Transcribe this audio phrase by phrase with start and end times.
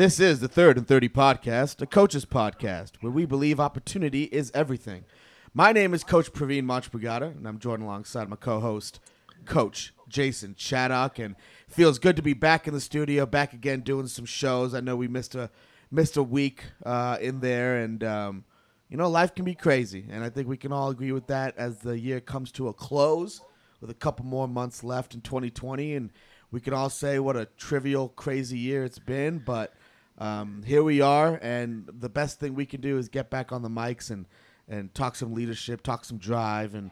[0.00, 4.50] This is the Third and 30 podcast, a coach's podcast, where we believe opportunity is
[4.54, 5.04] everything.
[5.52, 8.98] My name is Coach Praveen Manchbagata, and I'm joined alongside my co-host,
[9.44, 11.36] Coach Jason Chaddock, and
[11.68, 14.72] feels good to be back in the studio, back again doing some shows.
[14.72, 15.50] I know we missed a
[15.90, 18.44] missed a week uh, in there, and um,
[18.88, 21.58] you know life can be crazy, and I think we can all agree with that
[21.58, 23.42] as the year comes to a close,
[23.82, 26.10] with a couple more months left in 2020, and
[26.50, 29.74] we can all say what a trivial, crazy year it's been, but
[30.20, 33.62] um, here we are, and the best thing we can do is get back on
[33.62, 34.26] the mics and
[34.68, 36.90] and talk some leadership, talk some drive, and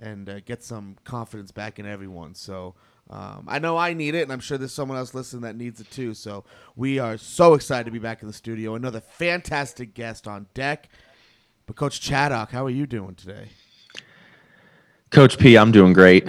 [0.00, 2.34] and uh, get some confidence back in everyone.
[2.34, 2.74] So.
[3.12, 5.80] Um, I know I need it, and I'm sure there's someone else listening that needs
[5.80, 6.14] it too.
[6.14, 6.44] So
[6.76, 8.76] we are so excited to be back in the studio.
[8.76, 10.88] Another fantastic guest on deck.
[11.66, 13.48] But Coach Chaddock, how are you doing today?
[15.10, 16.28] Coach P, I'm doing great.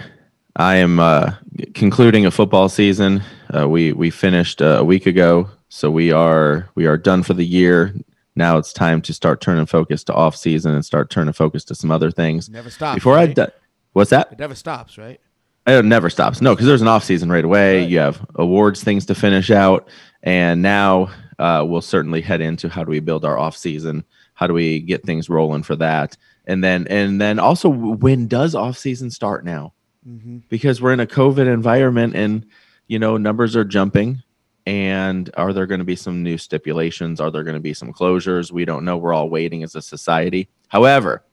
[0.55, 1.33] I am uh,
[1.75, 3.21] concluding a football season.
[3.55, 7.33] Uh, we we finished uh, a week ago so we are we are done for
[7.33, 7.95] the year.
[8.35, 11.75] Now it's time to start turning focus to off season and start turning focus to
[11.75, 12.49] some other things.
[12.49, 12.95] Never stops.
[12.95, 13.29] Before right?
[13.29, 13.51] I do-
[13.93, 14.33] what's that?
[14.33, 15.21] It never stops, right?
[15.65, 16.41] It never stops.
[16.41, 17.79] No, because there's an off season right away.
[17.79, 17.89] Right.
[17.89, 19.87] You have awards things to finish out,
[20.23, 21.09] and now
[21.39, 24.03] uh, we'll certainly head into how do we build our off season?
[24.33, 26.17] How do we get things rolling for that?
[26.47, 29.73] And then and then also when does off season start now?
[30.05, 30.39] Mm-hmm.
[30.49, 32.45] Because we're in a COVID environment and
[32.87, 34.21] you know numbers are jumping
[34.65, 37.19] and are there going to be some new stipulations?
[37.19, 38.51] Are there going to be some closures?
[38.51, 38.97] We don't know.
[38.97, 40.49] We're all waiting as a society.
[40.67, 41.23] However,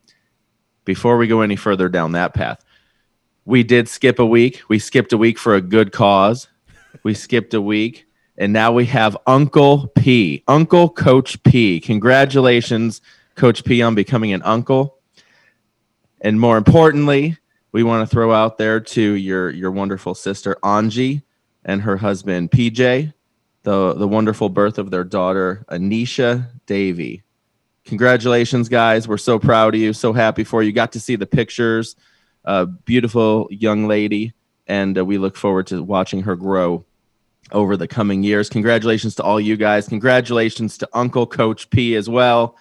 [0.84, 2.64] before we go any further down that path,
[3.44, 4.62] we did skip a week.
[4.68, 6.48] We skipped a week for a good cause.
[7.02, 11.80] We skipped a week, and now we have Uncle P, Uncle Coach P.
[11.80, 13.00] Congratulations,
[13.34, 14.98] Coach P, on becoming an uncle.
[16.20, 17.36] And more importantly,
[17.72, 21.22] we want to throw out there to your your wonderful sister Angie
[21.64, 23.12] and her husband PJ
[23.68, 27.22] the the wonderful birth of their daughter Anisha Davy.
[27.84, 29.06] Congratulations, guys!
[29.06, 30.72] We're so proud of you, so happy for you.
[30.72, 31.94] Got to see the pictures.
[32.44, 34.32] A beautiful young lady,
[34.66, 36.86] and uh, we look forward to watching her grow
[37.52, 38.48] over the coming years.
[38.48, 39.86] Congratulations to all you guys.
[39.86, 42.56] Congratulations to Uncle Coach P as well.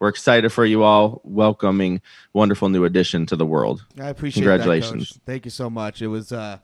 [0.00, 1.20] We're excited for you all.
[1.22, 2.00] Welcoming
[2.32, 3.84] wonderful new addition to the world.
[4.00, 4.46] I appreciate it.
[4.46, 5.10] Congratulations.
[5.10, 6.02] That, Thank you so much.
[6.02, 6.58] It was uh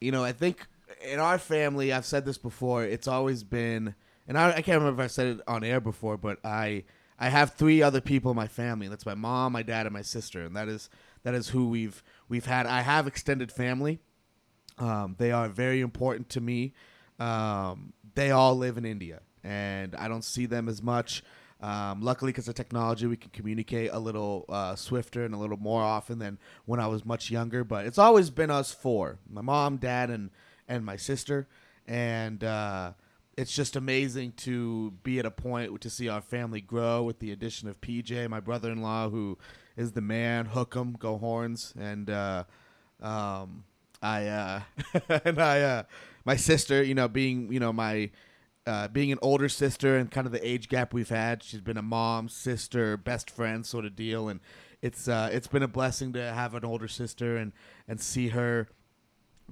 [0.00, 0.66] you know, I think
[1.00, 2.84] in our family, I've said this before.
[2.84, 3.94] It's always been,
[4.28, 6.84] and I, I, can't remember if I said it on air before, but I
[7.18, 8.88] I have three other people in my family.
[8.88, 10.88] That's my mom, my dad, and my sister, and that is
[11.22, 12.66] that is who we've we've had.
[12.66, 14.00] I have extended family.
[14.78, 16.72] Um, they are very important to me.
[17.18, 21.22] Um, they all live in India, and I don't see them as much.
[21.60, 25.58] Um, luckily, because of technology, we can communicate a little uh, swifter and a little
[25.58, 27.64] more often than when I was much younger.
[27.64, 30.30] But it's always been us four: my mom, dad, and
[30.70, 31.48] and my sister,
[31.86, 32.92] and uh,
[33.36, 37.32] it's just amazing to be at a point to see our family grow with the
[37.32, 39.36] addition of PJ, my brother-in-law, who
[39.76, 40.46] is the man.
[40.46, 42.44] Hook 'em, go horns, and uh,
[43.02, 43.64] um,
[44.00, 44.60] I uh,
[45.24, 45.82] and I uh,
[46.24, 48.10] my sister, you know, being you know my
[48.66, 51.42] uh, being an older sister and kind of the age gap we've had.
[51.42, 54.40] She's been a mom, sister, best friend sort of deal, and
[54.80, 57.52] it's uh, it's been a blessing to have an older sister and
[57.88, 58.68] and see her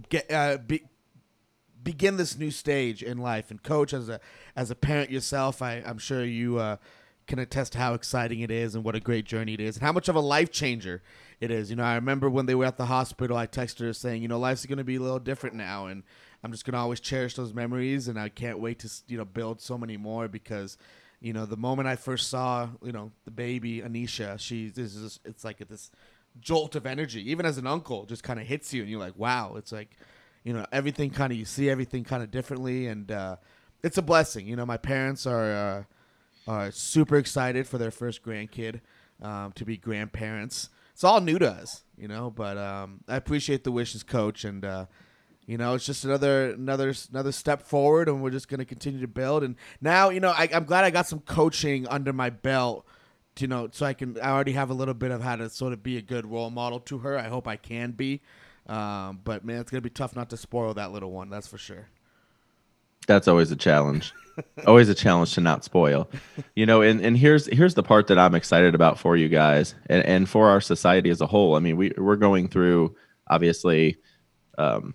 [0.09, 0.83] get uh, be,
[1.83, 3.51] begin this new stage in life.
[3.51, 4.21] And coach, as a
[4.57, 6.77] as a parent yourself, I, I'm sure you uh,
[7.27, 9.93] can attest how exciting it is and what a great journey it is, and how
[9.93, 11.03] much of a life changer
[11.41, 11.71] it is.
[11.71, 14.29] You know, I remember when they were at the hospital, I texted her saying, you
[14.29, 16.03] know, life's going to be a little different now, and
[16.43, 19.25] I'm just going to always cherish those memories, and I can't wait to you know
[19.25, 20.77] build so many more because.
[21.21, 25.19] You know, the moment I first saw, you know, the baby Anisha, she this is
[25.25, 25.91] it's like this
[26.41, 27.29] jolt of energy.
[27.29, 29.57] Even as an uncle, just kind of hits you, and you're like, wow.
[29.57, 29.97] It's like
[30.45, 33.37] you know everything kind of you see everything kind of differently and uh,
[33.83, 35.83] it's a blessing you know my parents are uh,
[36.51, 38.81] are super excited for their first grandkid
[39.21, 40.71] um, to be grandparents.
[40.93, 44.65] It's all new to us you know but um, i appreciate the wishes coach and
[44.65, 44.87] uh,
[45.47, 49.01] you know it's just another another another step forward and we're just going to continue
[49.01, 52.31] to build and now you know I, i'm glad i got some coaching under my
[52.31, 52.87] belt
[53.39, 55.73] you know so i can i already have a little bit of how to sort
[55.73, 57.19] of be a good role model to her.
[57.19, 58.21] I hope i can be
[58.69, 61.31] um, but man, it's gonna be tough not to spoil that little one.
[61.31, 61.89] That's for sure.
[63.07, 64.13] That's always a challenge.
[64.67, 66.09] always a challenge to not spoil.
[66.55, 69.75] You know, and, and here's here's the part that I'm excited about for you guys
[69.87, 71.57] and, and for our society as a whole.
[71.57, 72.95] I mean, we we're going through
[73.29, 73.97] obviously
[74.59, 74.95] um,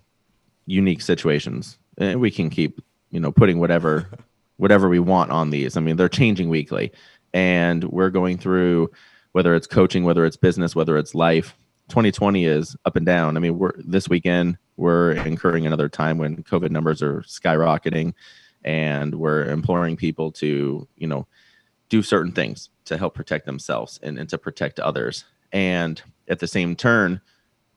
[0.66, 4.08] unique situations, and we can keep you know putting whatever
[4.58, 5.76] whatever we want on these.
[5.76, 6.92] I mean, they're changing weekly,
[7.34, 8.92] and we're going through
[9.32, 11.56] whether it's coaching, whether it's business, whether it's life
[11.90, 13.38] 2020 is up and down.
[13.38, 18.14] I mean, we're this weekend we're incurring another time when COVID numbers are skyrocketing,
[18.64, 21.28] and we're imploring people to, you know,
[21.90, 25.26] do certain things to help protect themselves and, and to protect others.
[25.52, 27.22] And at the same turn,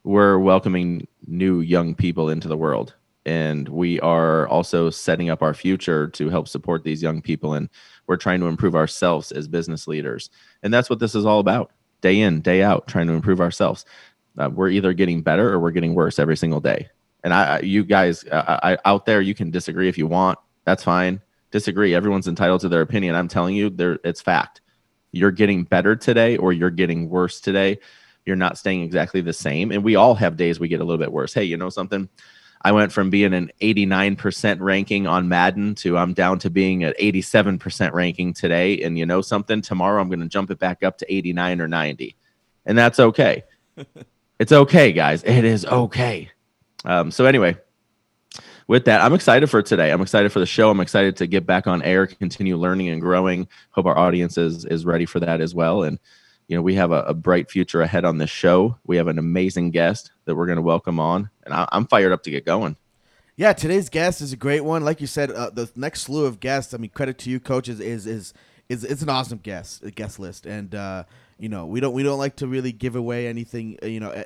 [0.05, 2.95] we're welcoming new young people into the world.
[3.27, 7.55] And we are also setting up our future to help support these young people.
[7.55, 7.69] And
[8.07, 10.31] we're trying to improve ourselves as business leaders.
[10.63, 13.85] And that's what this is all about day in, day out, trying to improve ourselves.
[14.39, 16.89] Uh, we're either getting better or we're getting worse every single day.
[17.25, 20.39] And I, you guys uh, I, out there, you can disagree if you want.
[20.65, 21.21] That's fine.
[21.51, 21.95] Disagree.
[21.95, 23.15] Everyone's entitled to their opinion.
[23.15, 24.61] I'm telling you, there it's fact.
[25.13, 27.79] You're getting better today, or you're getting worse today.
[28.27, 29.73] You're not staying exactly the same.
[29.73, 31.33] And we all have days we get a little bit worse.
[31.33, 32.09] Hey, you know something?
[32.63, 36.99] I went from being an 89% ranking on Madden to I'm down to being at
[36.99, 38.83] 87% ranking today.
[38.83, 39.63] And you know something?
[39.63, 42.17] Tomorrow I'm going to jump it back up to 89 or 90.
[42.65, 43.45] And that's okay.
[44.39, 45.23] it's okay, guys.
[45.23, 46.31] It is okay.
[46.85, 47.57] Um, so, anyway,
[48.69, 49.93] with that, I'm excited for today.
[49.93, 50.71] I'm excited for the show.
[50.71, 53.49] I'm excited to get back on air, continue learning and growing.
[53.71, 55.85] Hope our audience is, is ready for that as well.
[55.85, 55.99] And,
[56.49, 58.77] you know, we have a, a bright future ahead on this show.
[58.85, 62.13] We have an amazing guest that we're going to welcome on, and I, am fired
[62.13, 62.77] up to get going.
[63.37, 64.85] Yeah, today's guest is a great one.
[64.85, 66.73] Like you said, uh, the next slew of guests.
[66.73, 67.81] I mean, credit to you, coaches.
[67.81, 68.33] Is is
[68.69, 71.05] is it's an awesome guest guest list, and uh,
[71.39, 73.79] you know we don't we don't like to really give away anything.
[73.83, 74.25] Uh, you know,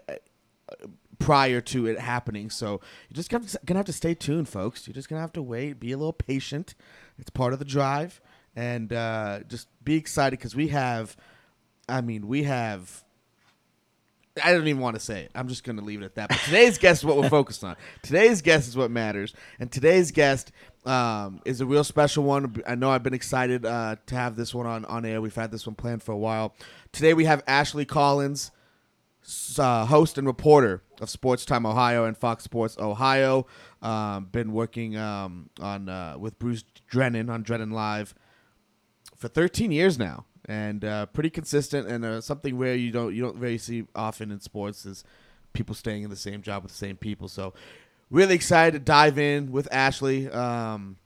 [1.18, 2.50] prior to it happening.
[2.50, 4.86] So you're just gonna, gonna have to stay tuned, folks.
[4.86, 6.74] You're just gonna have to wait, be a little patient.
[7.18, 8.20] It's part of the drive,
[8.54, 11.16] and uh, just be excited because we have.
[11.90, 13.04] I mean, we have.
[14.42, 15.32] I don't even want to say it.
[15.34, 16.28] I'm just going to leave it at that.
[16.28, 17.76] But today's guest is what we're focused on.
[18.02, 20.52] Today's guest is what matters, and today's guest
[20.86, 22.62] um, is a real special one.
[22.66, 25.20] I know I've been excited uh, to have this one on on air.
[25.20, 26.54] We've had this one planned for a while.
[26.92, 28.50] Today we have Ashley Collins
[29.58, 33.46] uh, host and reporter of Sports Time Ohio and Fox Sports Ohio.
[33.82, 38.14] Um, been working um, on uh, with Bruce Drennan on Drennan Live
[39.16, 41.86] for 13 years now, and uh, pretty consistent.
[41.86, 45.04] And uh, something where you don't you don't very see often in sports is
[45.52, 47.28] people staying in the same job with the same people.
[47.28, 47.54] So
[48.10, 50.28] really excited to dive in with Ashley.
[50.28, 50.96] Um,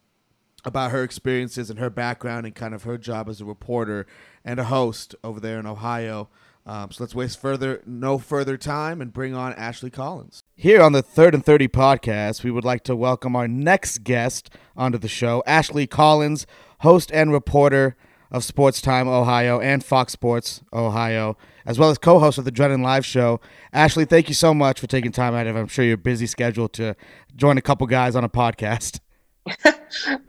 [0.67, 4.07] about her experiences and her background and kind of her job as a reporter
[4.47, 6.31] and a host over there in Ohio.
[6.65, 10.43] Um, so let's waste further no further time and bring on Ashley Collins.
[10.57, 14.49] Here on the Third and Thirty podcast, we would like to welcome our next guest
[14.75, 16.47] onto the show, Ashley Collins,
[16.79, 17.95] host and reporter
[18.35, 22.83] of Sports Time Ohio and Fox Sports Ohio, as well as co-host of the Drennan
[22.83, 23.41] Live Show.
[23.73, 26.69] Ashley, thank you so much for taking time out of I'm sure your busy schedule
[26.71, 26.97] to
[27.37, 28.99] join a couple guys on a podcast.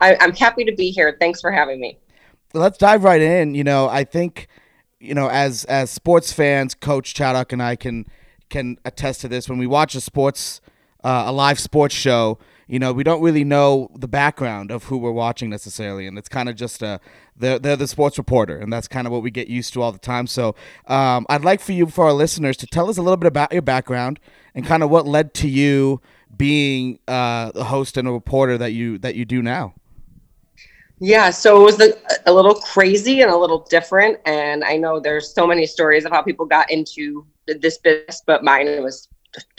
[0.00, 1.16] I, I'm happy to be here.
[1.18, 1.98] Thanks for having me.
[2.54, 3.56] Let's dive right in.
[3.56, 4.46] You know, I think
[5.00, 8.06] you know, as as sports fans, Coach Chaddock and I can
[8.50, 9.48] can attest to this.
[9.48, 10.60] When we watch a sports
[11.02, 12.38] uh, a live sports show,
[12.68, 16.28] you know, we don't really know the background of who we're watching necessarily, and it's
[16.28, 17.00] kind of just a
[17.38, 19.92] they're they're the sports reporter, and that's kind of what we get used to all
[19.92, 20.26] the time.
[20.26, 20.54] So,
[20.86, 23.52] um, I'd like for you, for our listeners, to tell us a little bit about
[23.52, 24.20] your background
[24.54, 26.00] and kind of what led to you
[26.36, 29.74] being uh, a host and a reporter that you that you do now.
[30.98, 34.18] Yeah, so it was the, a little crazy and a little different.
[34.24, 38.42] And I know there's so many stories of how people got into this business, but
[38.42, 39.08] mine was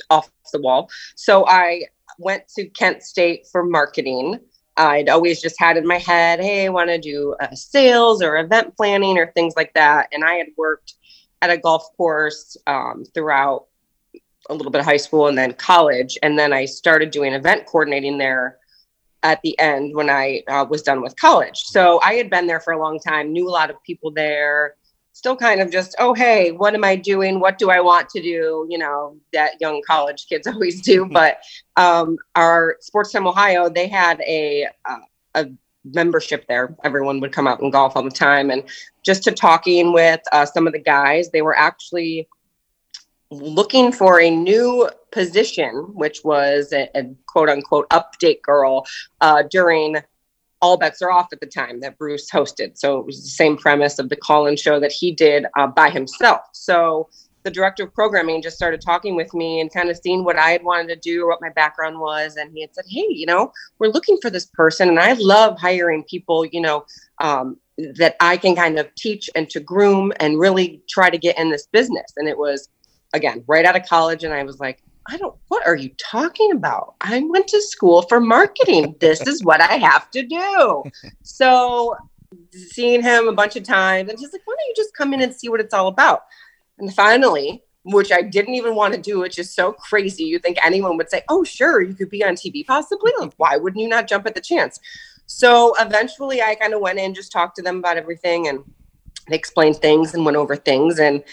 [0.10, 0.90] off the wall.
[1.16, 1.84] So I
[2.18, 4.40] went to Kent State for marketing.
[4.78, 8.38] I'd always just had in my head, hey, I want to do uh, sales or
[8.38, 10.08] event planning or things like that.
[10.14, 10.94] And I had worked
[11.42, 13.66] at a golf course um, throughout
[14.50, 16.18] a little bit of high school and then college.
[16.22, 18.58] And then I started doing event coordinating there
[19.24, 21.58] at the end when I uh, was done with college.
[21.58, 24.76] So I had been there for a long time, knew a lot of people there,
[25.18, 27.40] still kind of just, oh, hey, what am I doing?
[27.40, 28.68] What do I want to do?
[28.70, 31.06] You know, that young college kids always do.
[31.06, 31.40] but
[31.76, 35.00] um, our Sports Time Ohio, they had a, uh,
[35.34, 35.48] a
[35.84, 36.76] membership there.
[36.84, 38.52] Everyone would come out and golf all the time.
[38.52, 38.64] And
[39.04, 42.28] just to talking with uh, some of the guys, they were actually
[43.32, 48.86] looking for a new position, which was a, a quote unquote update girl
[49.22, 49.98] uh, during
[50.62, 52.78] All Bets Are Off at the time that Bruce hosted.
[52.78, 55.68] So it was the same premise of the call in show that he did uh,
[55.68, 56.42] by himself.
[56.54, 57.10] So
[57.44, 60.50] the director of programming just started talking with me and kind of seeing what I
[60.50, 62.36] had wanted to do or what my background was.
[62.36, 64.90] And he had said, Hey, you know, we're looking for this person.
[64.90, 66.86] And I love hiring people, you know,
[67.20, 67.58] um,
[67.96, 71.50] that I can kind of teach and to groom and really try to get in
[71.50, 72.12] this business.
[72.18, 72.68] And it was,
[73.14, 74.24] again, right out of college.
[74.24, 76.96] And I was like, I don't, what are you talking about?
[77.02, 78.96] I went to school for marketing.
[79.00, 80.84] this is what I have to do.
[81.24, 81.96] So,
[82.52, 85.22] seeing him a bunch of times, and he's like, why don't you just come in
[85.22, 86.24] and see what it's all about?
[86.78, 90.26] And finally, which I didn't even want to do, which is so crazy.
[90.26, 93.12] You think anyone would say, oh, sure, you could be on TV possibly?
[93.18, 94.80] Like, why wouldn't you not jump at the chance?
[95.26, 98.64] So eventually I kind of went in, just talked to them about everything and
[99.30, 101.00] they explained things and went over things.
[101.00, 101.24] And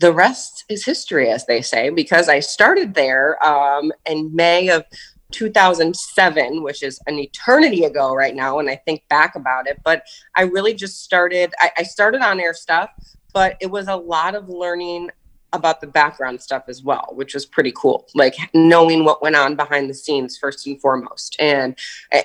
[0.00, 4.84] the rest is history, as they say, because I started there um, in May of
[5.30, 9.78] 2007, which is an eternity ago right now when I think back about it.
[9.84, 10.04] But
[10.34, 12.90] I really just started, I, I started on air stuff,
[13.34, 15.10] but it was a lot of learning
[15.52, 18.06] about the background stuff as well, which was pretty cool.
[18.14, 21.76] Like knowing what went on behind the scenes first and foremost, and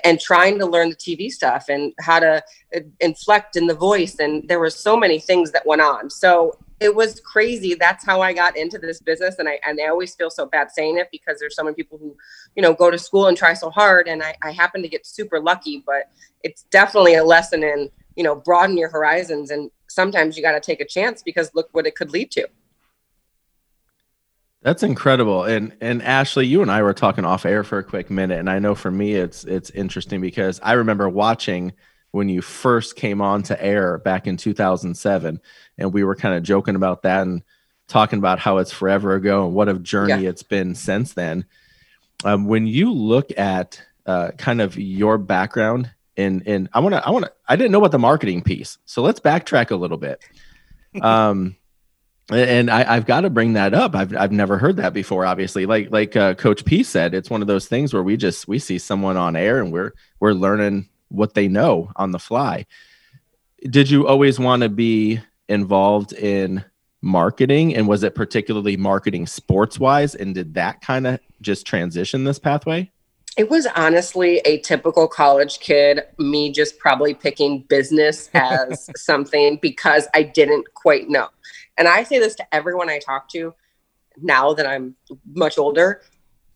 [0.04, 2.42] and trying to learn the TV stuff and how to
[2.74, 4.20] uh, inflect in the voice.
[4.20, 6.08] And there were so many things that went on.
[6.08, 7.74] So it was crazy.
[7.74, 10.70] That's how I got into this business, and I and I always feel so bad
[10.70, 12.16] saying it because there's so many people who,
[12.54, 15.06] you know, go to school and try so hard, and I, I happen to get
[15.06, 15.82] super lucky.
[15.86, 16.10] But
[16.42, 20.60] it's definitely a lesson in you know broaden your horizons, and sometimes you got to
[20.60, 22.46] take a chance because look what it could lead to.
[24.62, 25.44] That's incredible.
[25.44, 28.50] And and Ashley, you and I were talking off air for a quick minute, and
[28.50, 31.72] I know for me it's it's interesting because I remember watching
[32.16, 35.38] when you first came on to air back in 2007,
[35.76, 37.42] and we were kind of joking about that and
[37.88, 40.30] talking about how it's forever ago and what a journey yeah.
[40.30, 41.44] it's been since then.
[42.24, 47.06] Um, when you look at uh, kind of your background in in I want to
[47.06, 49.98] I want to I didn't know about the marketing piece, so let's backtrack a little
[49.98, 50.24] bit.
[51.02, 51.56] Um,
[52.30, 53.94] and I, have got to bring that up.
[53.94, 55.26] I've I've never heard that before.
[55.26, 58.48] Obviously, like like uh, Coach P said, it's one of those things where we just
[58.48, 62.66] we see someone on air and we're we're learning what they know on the fly.
[63.62, 66.64] Did you always want to be involved in
[67.02, 70.14] marketing, and was it particularly marketing sports wise?
[70.14, 72.90] And did that kind of just transition this pathway?
[73.36, 80.08] It was honestly a typical college kid, me just probably picking business as something because
[80.14, 81.28] I didn't quite know.
[81.76, 83.54] And I say this to everyone I talk to
[84.20, 84.96] now that I'm
[85.34, 86.00] much older.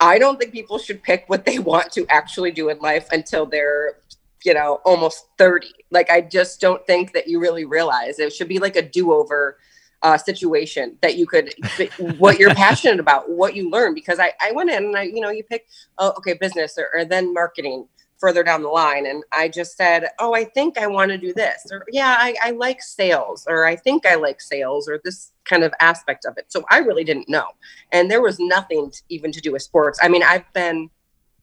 [0.01, 3.45] I don't think people should pick what they want to actually do in life until
[3.45, 3.97] they're,
[4.45, 5.69] you know, almost 30.
[5.91, 9.13] Like, I just don't think that you really realize it should be like a do
[9.13, 9.59] over
[10.03, 11.53] uh, situation that you could,
[12.19, 13.95] what you're passionate about, what you learn.
[13.95, 15.67] Because I, I went in and I, you know, you pick,
[15.99, 17.87] oh, okay, business or, or then marketing
[18.21, 21.33] further down the line and i just said oh i think i want to do
[21.33, 25.33] this or yeah I, I, like sales or i think i like sales or this
[25.47, 27.47] kind of aspect of it so i really didn't know
[27.93, 30.91] and there was nothing to, even to do with sports i mean i've been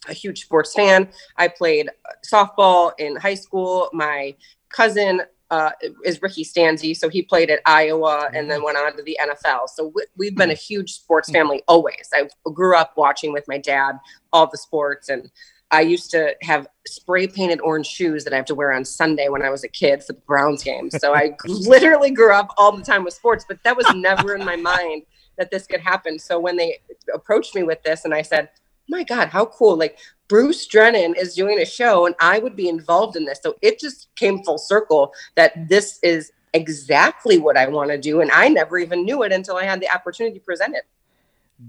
[0.08, 1.90] a huge sports fan i played
[2.26, 4.36] softball in high school my
[4.70, 5.72] cousin uh,
[6.04, 6.96] is Ricky Stanzi.
[6.96, 9.70] So he played at Iowa and then went on to the NFL.
[9.70, 12.10] So we, have been a huge sports family always.
[12.14, 13.98] I grew up watching with my dad
[14.34, 15.32] all the sports and
[15.70, 19.28] I used to have spray painted orange shoes that I have to wear on Sunday
[19.28, 20.90] when I was a kid for the Browns game.
[20.90, 24.46] So I literally grew up all the time with sports, but that was never in
[24.46, 25.04] my mind
[25.38, 26.20] that this could happen.
[26.20, 26.80] So when they
[27.14, 28.50] approached me with this and I said,
[28.90, 29.78] my God, how cool.
[29.78, 33.40] Like Bruce Drennan is doing a show and I would be involved in this.
[33.42, 38.22] So it just came full circle that this is exactly what I want to do.
[38.22, 40.84] And I never even knew it until I had the opportunity to present it.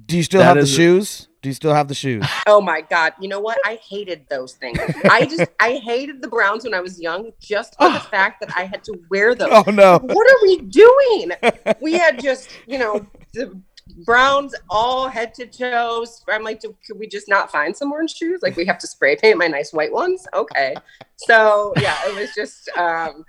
[0.06, 1.28] Do you still that have the shoes?
[1.40, 2.26] Do you still have the shoes?
[2.46, 3.12] Oh my god!
[3.20, 3.58] You know what?
[3.64, 4.78] I hated those things.
[5.04, 8.08] I just I hated the Browns when I was young, just for the ah.
[8.10, 9.50] fact that I had to wear them.
[9.52, 9.98] Oh no!
[9.98, 11.32] What are we doing?
[11.80, 13.60] We had just you know the
[14.04, 16.22] Browns all head to toes.
[16.28, 18.40] I'm like, could we just not find some orange shoes?
[18.42, 20.26] Like we have to spray paint my nice white ones.
[20.34, 20.74] Okay,
[21.16, 22.68] so yeah, it was just.
[22.76, 23.24] um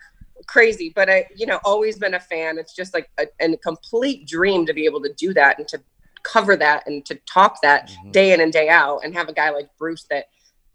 [0.47, 4.25] crazy but i you know always been a fan it's just like a, a complete
[4.25, 5.79] dream to be able to do that and to
[6.23, 8.11] cover that and to talk that mm-hmm.
[8.11, 10.25] day in and day out and have a guy like Bruce that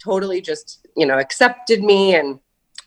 [0.02, 2.38] totally just, you know, accepted me and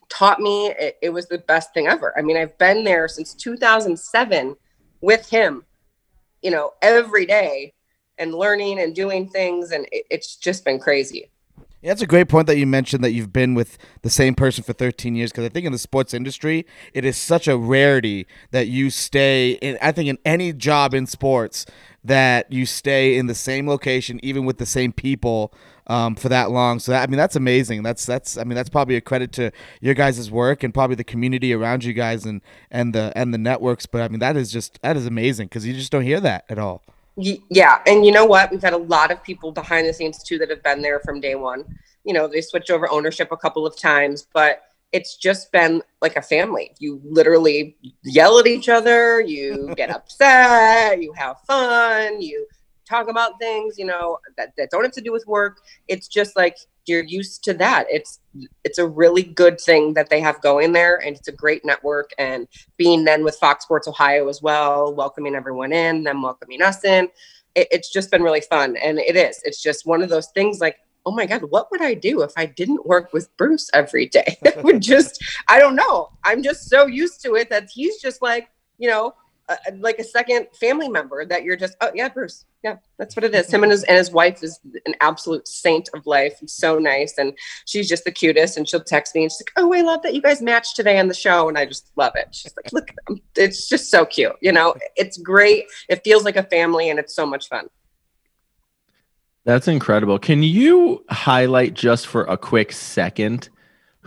[0.09, 0.67] taught me.
[0.67, 2.13] It, it was the best thing ever.
[2.17, 4.55] I mean, I've been there since 2007
[5.01, 5.63] with him,
[6.41, 7.73] you know, every day
[8.17, 9.71] and learning and doing things.
[9.71, 11.29] And it, it's just been crazy.
[11.81, 14.63] Yeah, that's a great point that you mentioned that you've been with the same person
[14.63, 18.25] for 13 years because I think in the sports industry, it is such a rarity
[18.49, 19.77] that you stay in.
[19.79, 21.67] I think in any job in sports,
[22.03, 25.53] that you stay in the same location, even with the same people,
[25.87, 26.79] um, for that long.
[26.79, 27.83] So that, I mean, that's amazing.
[27.83, 29.51] That's that's I mean, that's probably a credit to
[29.81, 33.37] your guys' work and probably the community around you guys and and the and the
[33.37, 33.85] networks.
[33.85, 36.45] But I mean, that is just that is amazing because you just don't hear that
[36.49, 36.83] at all.
[37.15, 38.51] Yeah, and you know what?
[38.51, 41.19] We've had a lot of people behind the scenes too that have been there from
[41.19, 41.65] day one.
[42.03, 46.15] You know, they switched over ownership a couple of times, but it's just been like
[46.15, 46.73] a family.
[46.79, 52.45] You literally yell at each other, you get upset, you have fun, you
[52.87, 55.59] talk about things, you know, that, that don't have to do with work.
[55.87, 57.85] It's just like you're used to that.
[57.89, 58.19] It's
[58.63, 62.11] it's a really good thing that they have going there and it's a great network
[62.17, 66.83] and being then with Fox Sports Ohio as well, welcoming everyone in, them welcoming us
[66.83, 67.09] in.
[67.55, 69.41] It, it's just been really fun and it is.
[69.43, 70.77] It's just one of those things like
[71.07, 74.37] oh my God, what would I do if I didn't work with Bruce every day?
[74.45, 76.09] I would just, I don't know.
[76.25, 79.13] I'm just so used to it that he's just like, you know,
[79.49, 82.45] uh, like a second family member that you're just, oh yeah, Bruce.
[82.63, 83.51] Yeah, that's what it is.
[83.51, 86.37] Him and his and his wife is an absolute saint of life.
[86.39, 87.33] He's so nice, and
[87.65, 88.57] she's just the cutest.
[88.57, 90.99] And she'll text me and she's like, "Oh, I love that you guys matched today
[90.99, 92.27] on the show," and I just love it.
[92.31, 92.91] She's like, "Look,
[93.35, 94.35] it's just so cute.
[94.41, 95.65] You know, it's great.
[95.87, 97.67] It feels like a family, and it's so much fun."
[99.45, 100.19] That's incredible.
[100.19, 103.47] Can you highlight just for a quick second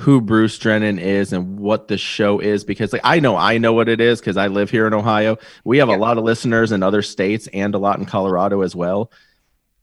[0.00, 2.64] who Bruce Drennan is and what the show is?
[2.64, 5.37] Because like I know I know what it is because I live here in Ohio.
[5.64, 5.97] We have yeah.
[5.97, 9.12] a lot of listeners in other states and a lot in Colorado as well.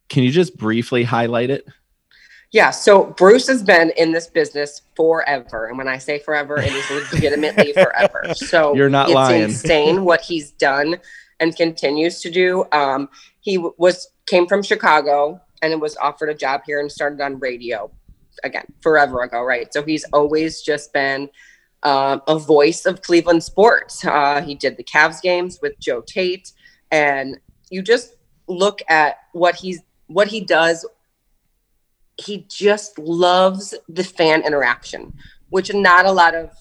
[0.10, 1.68] Can you just briefly highlight it?
[2.52, 6.72] Yeah, so Bruce has been in this business forever, and when I say forever, it
[6.72, 8.34] is legitimately forever.
[8.34, 9.44] So you're not it's lying.
[9.44, 10.98] insane what he's done
[11.40, 12.66] and continues to do.
[12.72, 13.10] Um,
[13.42, 17.92] he was came from Chicago and was offered a job here and started on radio
[18.44, 19.72] again forever ago, right?
[19.74, 21.29] So he's always just been
[21.84, 24.03] um, a voice of Cleveland sports.
[24.06, 26.51] Uh, he did the Cavs games with Joe Tait,
[26.91, 27.39] and
[27.70, 28.15] you just
[28.48, 30.86] look at what he's what he does.
[32.17, 35.13] He just loves the fan interaction,
[35.50, 36.51] which not a lot of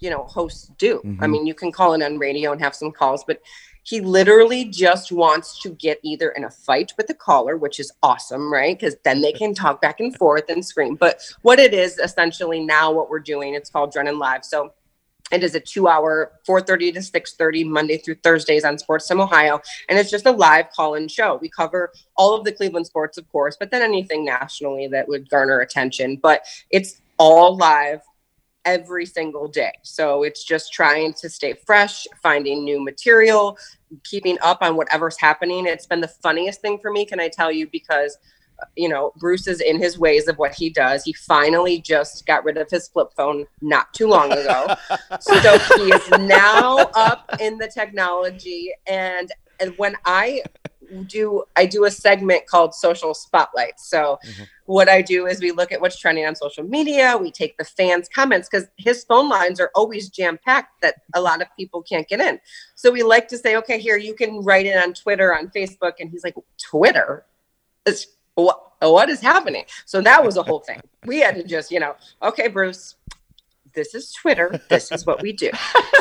[0.00, 0.98] you know hosts do.
[1.04, 1.22] Mm-hmm.
[1.24, 3.42] I mean, you can call in on radio and have some calls, but
[3.88, 7.90] he literally just wants to get either in a fight with the caller, which is
[8.02, 8.78] awesome, right?
[8.78, 10.94] Because then they can talk back and forth and scream.
[10.94, 14.44] But what it is essentially now, what we're doing, it's called Drennan Live.
[14.44, 14.74] So
[15.32, 20.10] it is a two-hour, 4:30 to 6:30, Monday through Thursdays on SportsTime Ohio, and it's
[20.10, 21.38] just a live call-in show.
[21.40, 25.30] We cover all of the Cleveland sports, of course, but then anything nationally that would
[25.30, 26.16] garner attention.
[26.16, 28.02] But it's all live
[28.68, 29.72] every single day.
[29.82, 33.56] So it's just trying to stay fresh, finding new material,
[34.04, 35.64] keeping up on whatever's happening.
[35.66, 38.18] It's been the funniest thing for me, can I tell you, because
[38.60, 41.02] uh, you know, Bruce is in his ways of what he does.
[41.02, 44.74] He finally just got rid of his flip phone not too long ago.
[45.20, 50.42] so he is now up in the technology and and when I
[51.06, 53.78] do I do a segment called social spotlight.
[53.80, 54.44] So mm-hmm.
[54.66, 57.64] what I do is we look at what's trending on social media, we take the
[57.64, 61.82] fans comments cuz his phone lines are always jam packed that a lot of people
[61.82, 62.40] can't get in.
[62.74, 65.94] So we like to say okay here you can write it on Twitter on Facebook
[66.00, 67.24] and he's like Twitter
[67.86, 69.64] it's what, what is happening?
[69.84, 70.80] So that was a whole thing.
[71.04, 72.94] We had to just, you know, okay Bruce,
[73.74, 74.60] this is Twitter.
[74.68, 75.50] This is what we do.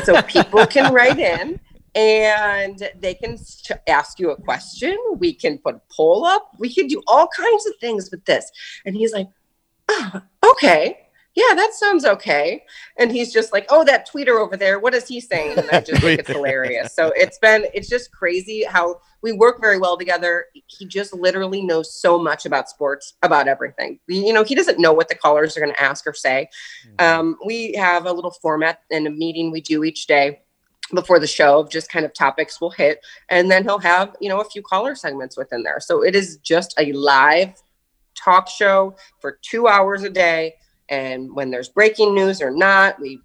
[0.04, 1.60] So people can write in
[1.98, 3.40] and they can
[3.88, 4.96] ask you a question.
[5.18, 6.52] We can put a poll up.
[6.60, 8.52] We can do all kinds of things with this.
[8.86, 9.28] And he's like,
[9.90, 11.00] oh, okay.
[11.34, 12.64] Yeah, that sounds okay.
[12.98, 15.58] And he's just like, oh, that tweeter over there, what is he saying?
[15.58, 16.94] And I just think it's hilarious.
[16.94, 20.46] So it's been, it's just crazy how we work very well together.
[20.68, 24.00] He just literally knows so much about sports, about everything.
[24.08, 26.50] You know, he doesn't know what the callers are going to ask or say.
[26.88, 27.20] Mm-hmm.
[27.20, 30.42] Um, we have a little format and a meeting we do each day
[30.94, 34.30] before the show of just kind of topics will hit and then he'll have you
[34.30, 35.80] know a few caller segments within there.
[35.80, 37.54] So it is just a live
[38.16, 40.56] talk show for two hours a day
[40.90, 43.20] and when there's breaking news or not we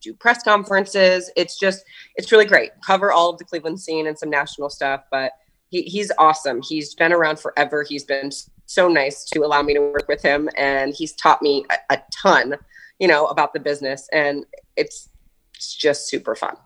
[0.00, 1.30] do press conferences.
[1.36, 1.84] It's just
[2.16, 2.70] it's really great.
[2.84, 5.32] Cover all of the cleveland scene and some national stuff but
[5.70, 6.62] he, he's awesome.
[6.62, 7.82] He's been around forever.
[7.82, 8.30] He's been
[8.64, 12.02] so nice to allow me to work with him and he's taught me a, a
[12.12, 12.54] ton
[12.98, 14.44] you know about the business and
[14.76, 15.08] it's,
[15.54, 16.56] it's just super fun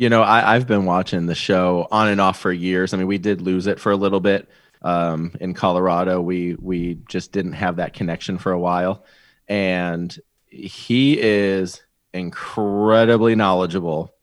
[0.00, 2.94] you know, I, have been watching the show on and off for years.
[2.94, 4.48] I mean, we did lose it for a little bit
[4.80, 6.22] um, in Colorado.
[6.22, 9.04] We we just didn't have that connection for a while,
[9.46, 11.82] and he is
[12.14, 14.14] incredibly knowledgeable.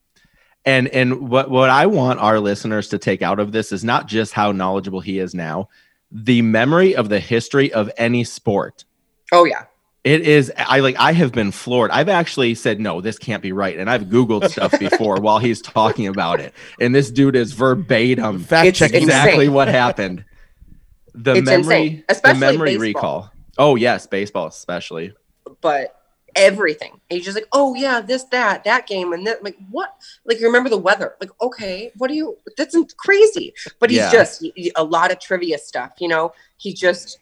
[0.66, 4.08] And and what what I want our listeners to take out of this is not
[4.08, 5.70] just how knowledgeable he is now,
[6.10, 8.84] the memory of the history of any sport.
[9.32, 9.66] Oh yeah.
[10.04, 10.52] It is.
[10.56, 10.96] I like.
[10.98, 11.92] I have been floored.
[11.92, 15.62] I've actually said no, this can't be right, and I've googled stuff before while he's
[15.62, 20.24] talking about it, and this dude is verbatim fact check exactly what happened.
[21.14, 22.80] The it's memory, the memory baseball.
[22.80, 23.32] recall.
[23.58, 25.14] Oh yes, baseball especially.
[25.62, 26.00] But
[26.36, 27.02] everything.
[27.10, 29.44] he's just like, oh yeah, this, that, that game, and that.
[29.44, 29.94] Like what?
[30.26, 31.16] Like you remember the weather?
[31.20, 32.38] Like okay, what do you?
[32.56, 33.54] That's crazy.
[33.80, 34.12] But he's yeah.
[34.12, 35.94] just a lot of trivia stuff.
[36.00, 37.20] You know, he just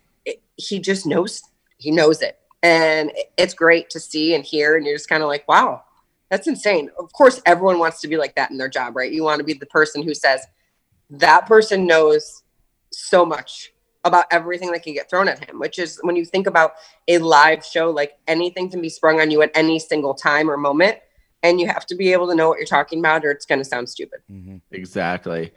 [0.57, 1.41] he just knows
[1.77, 5.29] he knows it and it's great to see and hear and you're just kind of
[5.29, 5.83] like wow
[6.31, 6.89] that's insane.
[6.97, 9.11] Of course everyone wants to be like that in their job right?
[9.11, 10.41] You want to be the person who says
[11.11, 12.43] that person knows
[12.91, 13.71] so much
[14.03, 16.73] about everything that can get thrown at him which is when you think about
[17.07, 20.57] a live show like anything can be sprung on you at any single time or
[20.57, 20.97] moment
[21.43, 23.59] and you have to be able to know what you're talking about or it's going
[23.59, 24.21] to sound stupid.
[24.31, 24.57] Mm-hmm.
[24.71, 25.51] exactly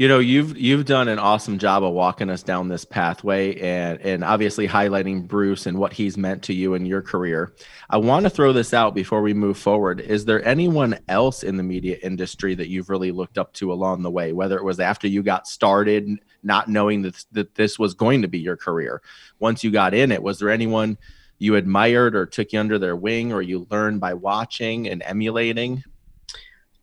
[0.00, 4.00] you know you've you've done an awesome job of walking us down this pathway and
[4.00, 7.52] and obviously highlighting bruce and what he's meant to you in your career.
[7.90, 10.00] I want to throw this out before we move forward.
[10.00, 14.00] Is there anyone else in the media industry that you've really looked up to along
[14.00, 17.92] the way whether it was after you got started not knowing that, that this was
[17.92, 19.02] going to be your career?
[19.38, 20.96] Once you got in it was there anyone
[21.38, 25.84] you admired or took you under their wing or you learned by watching and emulating?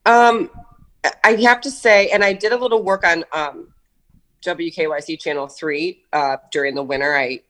[0.05, 0.51] Um
[1.23, 3.73] I have to say, and I did a little work on um,
[4.43, 7.15] WKYC Channel 3 uh, during the winter.
[7.15, 7.41] I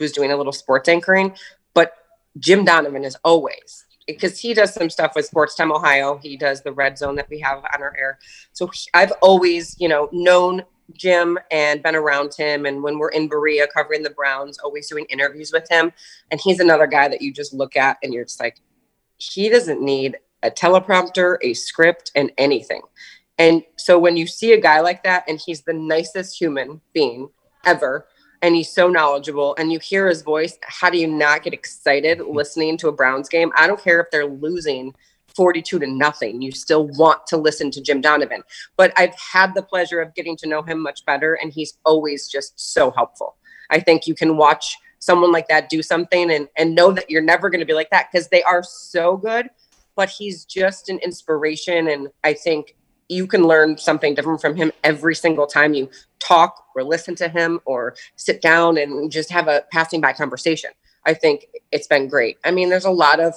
[0.00, 1.34] was doing a little sports anchoring,
[1.74, 1.94] but
[2.38, 6.18] Jim Donovan is always because he does some stuff with Sports Time Ohio.
[6.18, 8.18] He does the red zone that we have on our air.
[8.52, 10.62] So he, I've always, you know, known
[10.94, 12.66] Jim and been around him.
[12.66, 15.92] And when we're in Berea covering the Browns, always doing interviews with him.
[16.30, 18.60] And he's another guy that you just look at and you're just like,
[19.18, 22.82] he doesn't need a teleprompter, a script, and anything.
[23.38, 27.28] And so when you see a guy like that, and he's the nicest human being
[27.64, 28.06] ever,
[28.42, 32.18] and he's so knowledgeable, and you hear his voice, how do you not get excited
[32.18, 32.34] hmm.
[32.34, 33.52] listening to a Browns game?
[33.56, 34.94] I don't care if they're losing
[35.34, 36.42] 42 to nothing.
[36.42, 38.42] You still want to listen to Jim Donovan.
[38.76, 42.28] But I've had the pleasure of getting to know him much better, and he's always
[42.28, 43.36] just so helpful.
[43.70, 47.22] I think you can watch someone like that do something and, and know that you're
[47.22, 49.48] never going to be like that because they are so good
[49.96, 51.88] but he's just an inspiration.
[51.88, 52.76] And I think
[53.08, 57.28] you can learn something different from him every single time you talk or listen to
[57.28, 60.70] him or sit down and just have a passing by conversation.
[61.04, 62.38] I think it's been great.
[62.44, 63.34] I mean, there's a lot of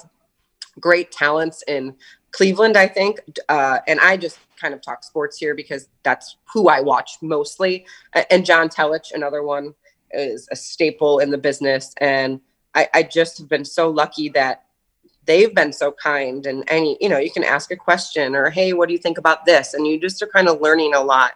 [0.80, 1.94] great talents in
[2.30, 3.20] Cleveland, I think.
[3.48, 7.86] Uh, and I just kind of talk sports here because that's who I watch mostly.
[8.30, 9.74] And John Telich, another one,
[10.12, 11.92] is a staple in the business.
[11.98, 12.40] And
[12.74, 14.65] I, I just have been so lucky that
[15.26, 18.72] they've been so kind and any you know you can ask a question or hey
[18.72, 19.74] what do you think about this?
[19.74, 21.32] And you just are kind of learning a lot.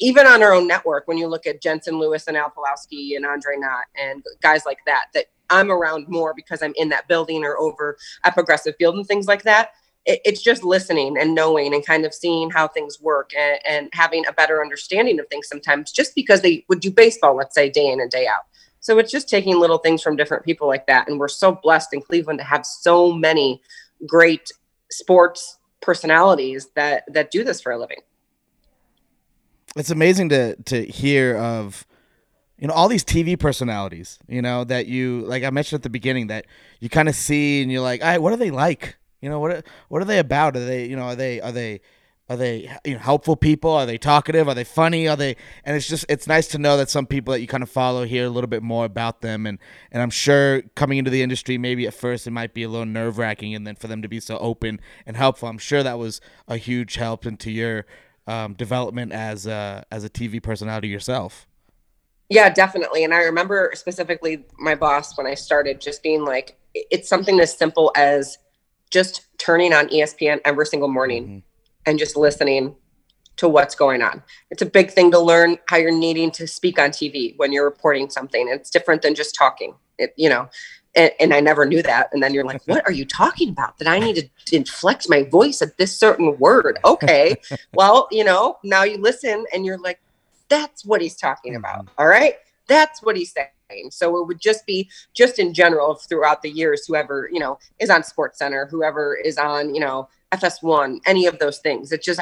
[0.00, 3.24] Even on our own network when you look at jensen lewis and al Pawlowski and
[3.24, 7.44] andre knott and guys like that that i'm around more because i'm in that building
[7.44, 9.70] or over at progressive field and things like that
[10.04, 13.88] it, it's just listening and knowing and kind of seeing how things work and, and
[13.94, 17.70] having a better understanding of things sometimes just because they would do baseball let's say
[17.70, 18.49] day in and day out
[18.90, 21.06] so it's just taking little things from different people like that.
[21.06, 23.62] And we're so blessed in Cleveland to have so many
[24.04, 24.50] great
[24.90, 27.98] sports personalities that that do this for a living.
[29.76, 31.86] It's amazing to to hear of
[32.58, 35.90] you know all these TV personalities, you know, that you like I mentioned at the
[35.90, 36.46] beginning that
[36.80, 39.38] you kind of see and you're like, "All right, what are they like?" You know,
[39.38, 40.56] what are, what are they about?
[40.56, 41.80] Are they, you know, are they are they
[42.30, 43.72] are they you know, helpful people?
[43.72, 44.48] Are they talkative?
[44.48, 45.08] Are they funny?
[45.08, 45.34] Are they?
[45.64, 48.04] And it's just it's nice to know that some people that you kind of follow
[48.04, 49.46] hear a little bit more about them.
[49.46, 49.58] And
[49.90, 52.86] and I'm sure coming into the industry, maybe at first it might be a little
[52.86, 55.98] nerve wracking, and then for them to be so open and helpful, I'm sure that
[55.98, 57.84] was a huge help into your
[58.28, 61.48] um, development as a, as a TV personality yourself.
[62.28, 63.02] Yeah, definitely.
[63.02, 67.56] And I remember specifically my boss when I started just being like, it's something as
[67.58, 68.38] simple as
[68.88, 71.24] just turning on ESPN every single morning.
[71.24, 71.49] Mm-hmm
[71.86, 72.76] and just listening
[73.36, 74.22] to what's going on.
[74.50, 77.64] It's a big thing to learn how you're needing to speak on TV when you're
[77.64, 78.48] reporting something.
[78.48, 79.74] It's different than just talking.
[79.98, 80.48] It, you know,
[80.94, 82.08] and, and, I never knew that.
[82.12, 83.78] And then you're like, what are you talking about?
[83.78, 86.78] That I need to inflect my voice at this certain word.
[86.84, 87.36] Okay.
[87.74, 90.00] well, you know, now you listen and you're like,
[90.48, 91.86] that's what he's talking about.
[91.86, 91.94] Mm-hmm.
[91.98, 92.34] All right.
[92.66, 93.48] That's what he's saying.
[93.90, 97.90] So it would just be just in general throughout the years, whoever, you know, is
[97.90, 101.92] on Sports Center, whoever is on, you know, FS1, any of those things.
[101.92, 102.20] It's just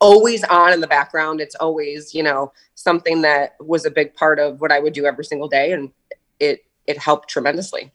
[0.00, 1.40] always on in the background.
[1.40, 5.06] It's always, you know, something that was a big part of what I would do
[5.06, 5.90] every single day and
[6.38, 7.92] it it helped tremendously.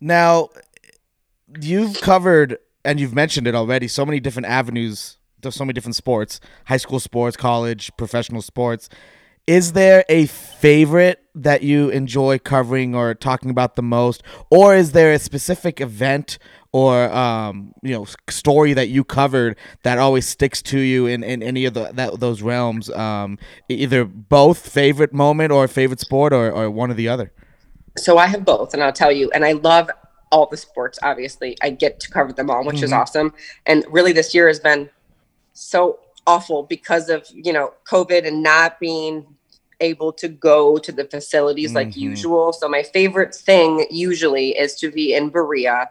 [0.00, 0.48] Now,
[1.60, 6.40] you've covered and you've mentioned it already so many different avenues, so many different sports,
[6.66, 8.88] high school sports, college, professional sports.
[9.46, 14.22] Is there a favorite that you enjoy covering or talking about the most?
[14.50, 16.38] Or is there a specific event
[16.72, 21.42] or um, you know story that you covered that always sticks to you in, in
[21.42, 22.88] any of the that, those realms?
[22.90, 27.32] Um, either both favorite moment or favorite sport or, or one or the other?
[27.96, 29.88] So i have both and i'll tell you and i love
[30.32, 31.56] all the sports obviously.
[31.62, 32.86] I get to cover them all which mm-hmm.
[32.86, 33.34] is awesome.
[33.66, 34.90] And really this year has been
[35.52, 39.26] so awful because of you know covid and not being
[39.80, 41.88] able to go to the facilities mm-hmm.
[41.88, 45.88] like usual so my favorite thing usually is to be in berea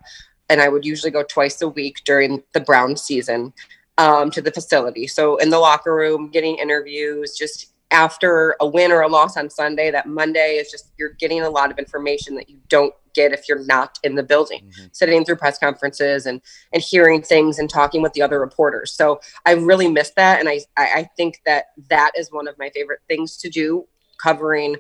[0.50, 3.54] and I would usually go twice a week during the Brown season
[3.98, 5.08] um, to the facility.
[5.08, 9.50] So in the locker room, getting interviews, just after a win or a loss on
[9.50, 13.32] Sunday, that Monday is just you're getting a lot of information that you don't get
[13.32, 14.88] if you're not in the building, mm-hmm.
[14.92, 16.42] sitting through press conferences and
[16.74, 18.92] and hearing things and talking with the other reporters.
[18.92, 22.70] So I really missed that, and I I think that that is one of my
[22.72, 23.86] favorite things to do,
[24.22, 24.76] covering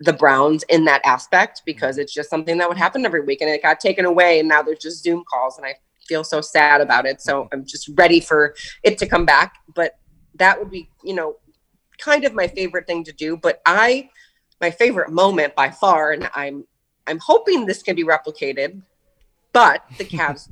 [0.00, 3.48] the Browns in that aspect because it's just something that would happen every week, and
[3.48, 5.76] it got taken away, and now there's just Zoom calls, and I
[6.06, 7.20] feel so sad about it.
[7.20, 9.98] So I'm just ready for it to come back, but
[10.34, 11.36] that would be you know
[11.98, 13.36] kind of my favorite thing to do.
[13.36, 14.10] But I
[14.60, 16.64] my favorite moment by far, and I'm
[17.06, 18.82] I'm hoping this can be replicated,
[19.52, 20.50] but the Cavs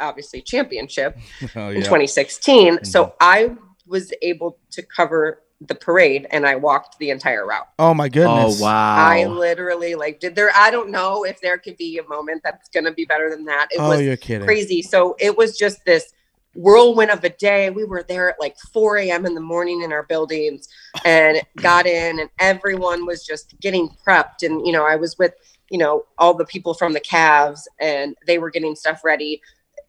[0.00, 1.18] obviously championship
[1.56, 1.70] oh, yeah.
[1.70, 2.74] in 2016.
[2.74, 2.84] Mm-hmm.
[2.84, 7.66] So I was able to cover the parade and I walked the entire route.
[7.78, 8.60] Oh my goodness.
[8.60, 8.94] Oh wow.
[8.96, 12.68] I literally like did there I don't know if there could be a moment that's
[12.68, 13.68] gonna be better than that.
[13.72, 14.46] It oh, was you're kidding.
[14.46, 14.82] crazy.
[14.82, 16.12] So it was just this
[16.58, 17.70] whirlwind of a day.
[17.70, 19.26] We were there at like 4 a.m.
[19.26, 20.68] in the morning in our buildings
[21.04, 24.42] and got in and everyone was just getting prepped.
[24.42, 25.34] And, you know, I was with
[25.70, 29.40] you know, all the people from the Cavs and they were getting stuff ready.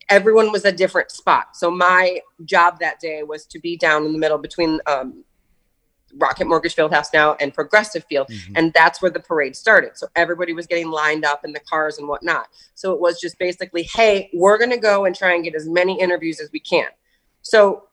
[0.10, 1.56] Everyone was a different spot.
[1.56, 5.24] So my job that day was to be down in the middle between um,
[6.18, 8.28] Rocket Mortgage Fieldhouse now and Progressive Field.
[8.28, 8.54] Mm-hmm.
[8.56, 9.98] And that's where the parade started.
[9.98, 12.48] So everybody was getting lined up in the cars and whatnot.
[12.76, 15.68] So it was just basically, hey, we're going to go and try and get as
[15.68, 16.88] many interviews as we can.
[17.42, 17.84] So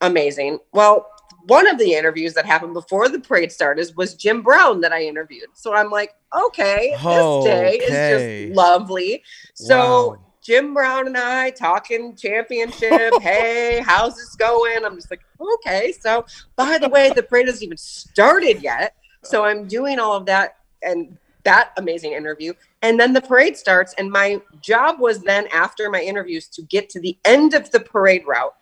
[0.00, 0.58] amazing.
[0.72, 1.06] Well,
[1.46, 5.02] one of the interviews that happened before the parade started was Jim Brown that I
[5.02, 5.48] interviewed.
[5.52, 6.14] So I'm like,
[6.46, 9.22] okay, oh, this day is just lovely.
[9.54, 10.33] So wow.
[10.44, 13.14] Jim Brown and I talking championship.
[13.22, 14.84] hey, how's this going?
[14.84, 15.92] I'm just like, okay.
[15.98, 18.94] So by the way, the parade hasn't even started yet.
[19.22, 22.52] So I'm doing all of that and that amazing interview.
[22.82, 23.94] And then the parade starts.
[23.96, 27.80] And my job was then after my interviews to get to the end of the
[27.80, 28.54] parade route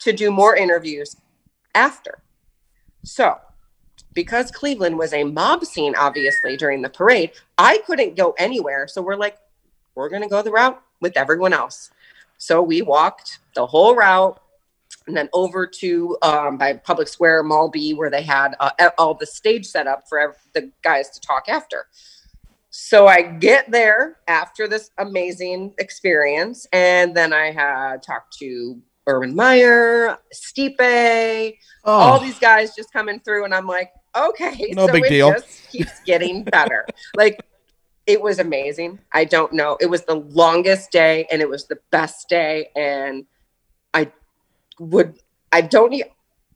[0.00, 1.16] to do more interviews
[1.76, 2.22] after.
[3.04, 3.38] So,
[4.14, 8.88] because Cleveland was a mob scene, obviously, during the parade, I couldn't go anywhere.
[8.88, 9.36] So, we're like,
[9.94, 11.90] we're going to go the route with everyone else.
[12.38, 14.40] So, we walked the whole route
[15.06, 19.14] and then over to um, by Public Square Mall B, where they had uh, all
[19.14, 21.86] the stage set up for the guys to talk after.
[22.70, 29.34] So I get there after this amazing experience, and then I had talked to Urban
[29.34, 31.92] Meyer, Stipe, oh.
[31.92, 35.32] all these guys just coming through, and I'm like, okay, no so big deal.
[35.32, 36.84] Just keeps getting better.
[37.16, 37.46] like
[38.06, 39.00] it was amazing.
[39.12, 39.76] I don't know.
[39.80, 43.24] It was the longest day, and it was the best day, and
[43.92, 44.12] I
[44.78, 45.18] would.
[45.52, 45.94] I don't.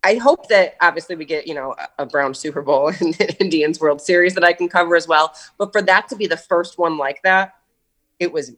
[0.05, 3.37] I hope that obviously we get, you know, a, a Brown Super Bowl and the
[3.41, 5.35] Indians World Series that I can cover as well.
[5.57, 7.55] But for that to be the first one like that,
[8.19, 8.53] it was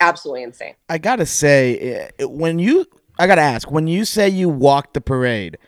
[0.00, 0.74] absolutely insane.
[0.88, 2.86] I gotta say, eh, when you
[3.18, 5.58] I gotta ask, when you say you walked the parade,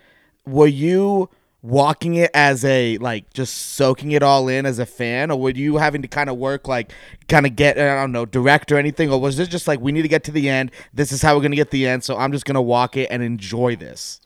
[0.46, 1.30] were you
[1.62, 5.50] walking it as a like just soaking it all in as a fan, or were
[5.50, 6.92] you having to kind of work like
[7.28, 9.92] kind of get I don't know direct or anything, or was this just like we
[9.92, 10.70] need to get to the end?
[10.92, 13.22] This is how we're gonna get the end, so I'm just gonna walk it and
[13.22, 14.20] enjoy this.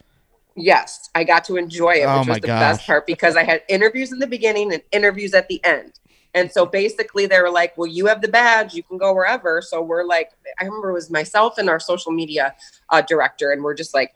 [0.54, 2.60] Yes, I got to enjoy it, oh which was the gosh.
[2.60, 5.98] best part because I had interviews in the beginning and interviews at the end.
[6.34, 9.60] And so basically they were like, well, you have the badge, you can go wherever.
[9.60, 12.54] So we're like, I remember it was myself and our social media
[12.90, 14.14] uh, director, and we're just like,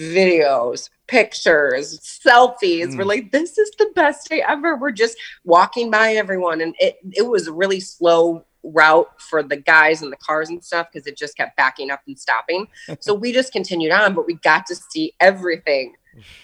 [0.00, 2.88] videos, pictures, selfies.
[2.88, 2.98] Mm.
[2.98, 4.76] We're like, this is the best day ever.
[4.76, 6.60] We're just walking by everyone.
[6.60, 10.64] And it, it was a really slow route for the guys and the cars and
[10.64, 12.66] stuff because it just kept backing up and stopping.
[13.00, 15.94] so we just continued on, but we got to see everything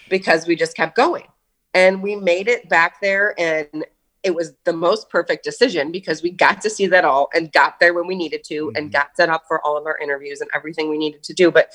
[0.09, 1.25] because we just kept going.
[1.73, 3.85] And we made it back there and
[4.23, 7.79] it was the most perfect decision because we got to see that all and got
[7.79, 8.75] there when we needed to mm-hmm.
[8.75, 11.51] and got set up for all of our interviews and everything we needed to do.
[11.51, 11.69] But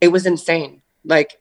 [0.00, 0.82] it was insane.
[1.06, 1.38] Like,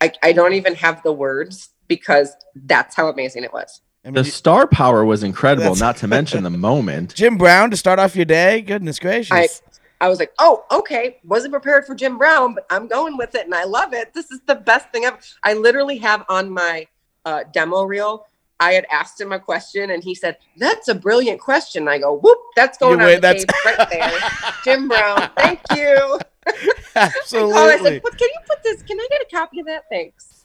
[0.00, 3.80] I, I don't even have the words because that's how amazing it was.
[4.04, 7.14] I mean, the star power was incredible, not to mention the moment.
[7.14, 8.60] Jim Brown to start off your day.
[8.60, 9.62] Goodness gracious.
[10.00, 11.18] I, I was like, oh, okay.
[11.24, 14.14] Wasn't prepared for Jim Brown, but I'm going with it and I love it.
[14.14, 15.18] This is the best thing ever.
[15.42, 16.86] I literally have on my
[17.24, 18.26] uh, demo reel
[18.58, 21.88] I had asked him a question and he said, That's a brilliant question.
[21.88, 23.44] I go, Whoop, that's going on the that's...
[23.64, 24.12] right there.
[24.64, 26.18] Jim Brown, thank you.
[26.96, 27.56] Absolutely.
[27.56, 28.82] I, said, Can you put this?
[28.82, 29.84] Can I get a copy of that?
[29.90, 30.44] Thanks.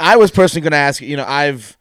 [0.00, 1.76] I was personally going to ask you, you know, I've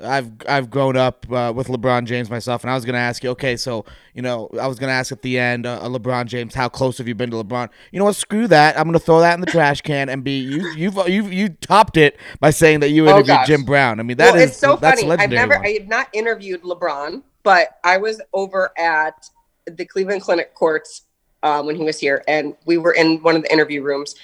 [0.00, 3.30] I've I've grown up uh, with LeBron James myself, and I was gonna ask you.
[3.30, 6.68] Okay, so you know, I was gonna ask at the end, uh, LeBron James, how
[6.68, 7.68] close have you been to LeBron?
[7.92, 8.16] You know what?
[8.16, 8.78] Screw that.
[8.78, 10.68] I'm gonna throw that in the trash can and be you.
[10.72, 14.00] You've you you topped it by saying that you oh, interviewed oh, Jim Brown.
[14.00, 15.22] I mean, that well, is it's so that's funny.
[15.22, 15.66] I've never, one.
[15.66, 19.30] I have not interviewed LeBron, but I was over at
[19.66, 21.02] the Cleveland Clinic courts
[21.44, 24.16] um, when he was here, and we were in one of the interview rooms,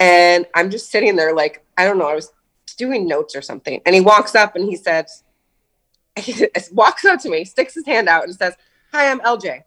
[0.00, 2.08] and I'm just sitting there like I don't know.
[2.08, 2.32] I was
[2.78, 3.82] doing notes or something.
[3.84, 5.24] And he walks up and he says,
[6.16, 8.54] he walks up to me, sticks his hand out and says,
[8.92, 9.64] Hi, I'm LJ.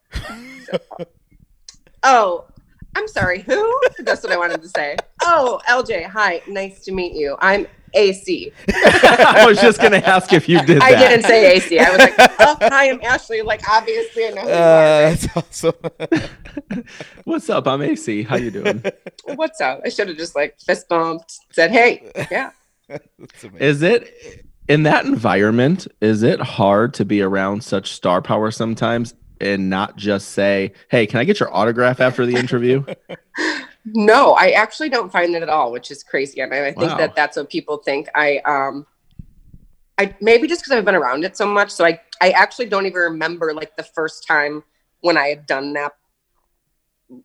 [2.04, 2.46] oh,
[2.96, 3.80] I'm sorry, who?
[4.00, 4.96] That's what I wanted to say.
[5.24, 7.38] Oh, LJ, hi, nice to meet you.
[7.40, 8.52] I'm AC.
[8.70, 10.72] I was just gonna ask if you did.
[10.82, 10.84] That.
[10.84, 11.78] I didn't say AC.
[11.80, 13.42] I was like, oh, hi, I'm Ashley.
[13.42, 14.58] Like, obviously, I know who you are.
[14.58, 16.84] Uh, that's awesome.
[17.26, 17.68] What's up?
[17.68, 18.24] I'm AC.
[18.24, 18.84] How you doing?
[19.36, 19.82] What's up?
[19.86, 22.52] I should have just like fist bumped, said, hey, yeah.
[22.88, 23.60] That's amazing.
[23.60, 25.88] Is it in that environment?
[26.02, 31.06] Is it hard to be around such star power sometimes and not just say, "Hey,
[31.08, 32.86] can I get your autograph after the interview?"
[33.86, 36.42] No, I actually don't find that at all, which is crazy.
[36.42, 36.98] And I think Wow.
[36.98, 38.10] that that's what people think.
[38.14, 38.86] I, um,
[39.98, 42.86] I maybe just because I've been around it so much, so I, I actually don't
[42.86, 44.64] even remember like the first time
[45.02, 45.94] when I had done that,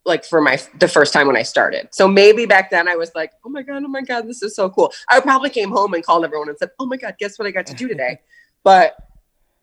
[0.05, 1.89] like for my the first time when I started.
[1.91, 4.55] So maybe back then I was like, oh my god, oh my god, this is
[4.55, 4.91] so cool.
[5.09, 7.51] I probably came home and called everyone and said, oh my god, guess what I
[7.51, 8.19] got to do today?
[8.63, 8.95] but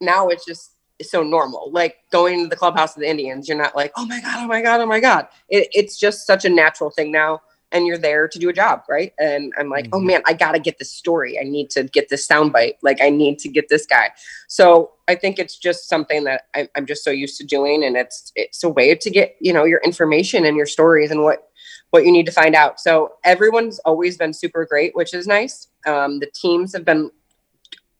[0.01, 1.69] now it's just so normal.
[1.71, 4.47] Like going to the clubhouse of the Indians, you're not like, oh my god, oh
[4.47, 5.27] my god, oh my god.
[5.49, 8.83] It, it's just such a natural thing now, and you're there to do a job,
[8.89, 9.11] right?
[9.19, 10.05] And I'm like, oh Mhm.
[10.05, 11.39] man, I gotta get this story.
[11.39, 12.75] I need to get this soundbite.
[12.81, 14.11] Like I need to get this guy.
[14.47, 17.97] So I think it's just something that I, I'm just so used to doing, and
[17.97, 21.49] it's it's a way to get you know your information and your stories and what
[21.91, 22.79] what you need to find out.
[22.79, 25.67] So everyone's always been super great, which is nice.
[25.85, 27.09] Um, the teams have been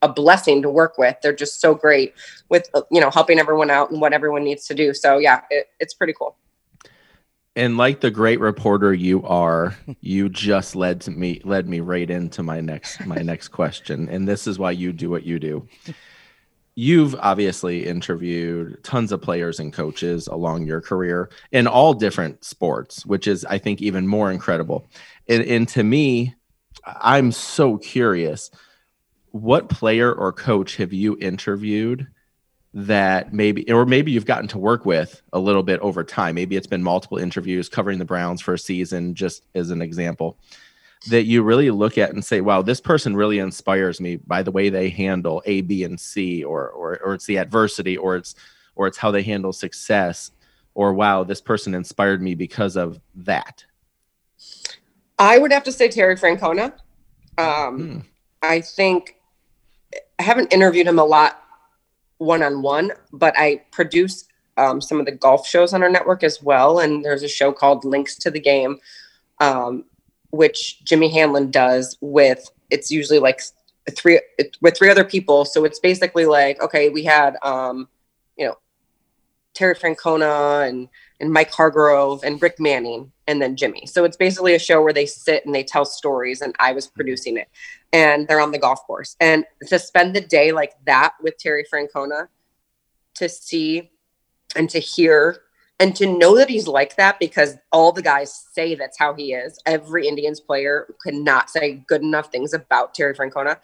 [0.05, 1.15] a blessing to work with.
[1.21, 2.13] They're just so great
[2.49, 4.93] with uh, you know helping everyone out and what everyone needs to do.
[4.93, 6.37] So yeah, it, it's pretty cool.
[7.55, 12.09] and like the great reporter you are, you just led to me led me right
[12.09, 15.67] into my next my next question, and this is why you do what you do.
[16.77, 23.05] You've obviously interviewed tons of players and coaches along your career in all different sports,
[23.05, 24.85] which is, I think, even more incredible.
[25.29, 26.35] And, and to me,
[26.85, 28.51] I'm so curious
[29.35, 32.07] what player or coach have you interviewed
[32.73, 36.35] that maybe, or maybe you've gotten to work with a little bit over time?
[36.35, 40.37] Maybe it's been multiple interviews covering the Browns for a season, just as an example
[41.09, 44.51] that you really look at and say, wow, this person really inspires me by the
[44.51, 48.35] way they handle A, B, and C, or or or it's the adversity, or it's
[48.75, 50.31] or it's how they handle success,
[50.75, 53.65] or wow, this person inspired me because of that.
[55.19, 56.71] I would have to say Terry Francona.
[57.37, 57.99] Um, Hmm.
[58.41, 59.15] I think
[60.19, 61.41] I haven't interviewed him a lot
[62.17, 64.25] one on one, but I produce
[64.57, 66.79] um, some of the golf shows on our network as well.
[66.79, 68.79] And there's a show called Links to the Game,
[69.39, 69.85] um,
[70.29, 72.49] which Jimmy Hanlon does with.
[72.69, 73.41] It's usually like
[73.91, 74.19] three
[74.61, 75.45] with three other people.
[75.45, 77.87] So it's basically like okay, we had um,
[78.37, 78.57] you know
[79.53, 80.87] Terry Francona and
[81.19, 83.85] and Mike Hargrove and Rick Manning and then Jimmy.
[83.85, 86.87] So it's basically a show where they sit and they tell stories and I was
[86.87, 87.49] producing it.
[87.91, 89.15] And they're on the golf course.
[89.19, 92.27] And to spend the day like that with Terry Francona
[93.15, 93.91] to see
[94.55, 95.37] and to hear
[95.79, 99.33] and to know that he's like that because all the guys say that's how he
[99.33, 99.59] is.
[99.65, 103.57] Every Indians player could not say good enough things about Terry Francona.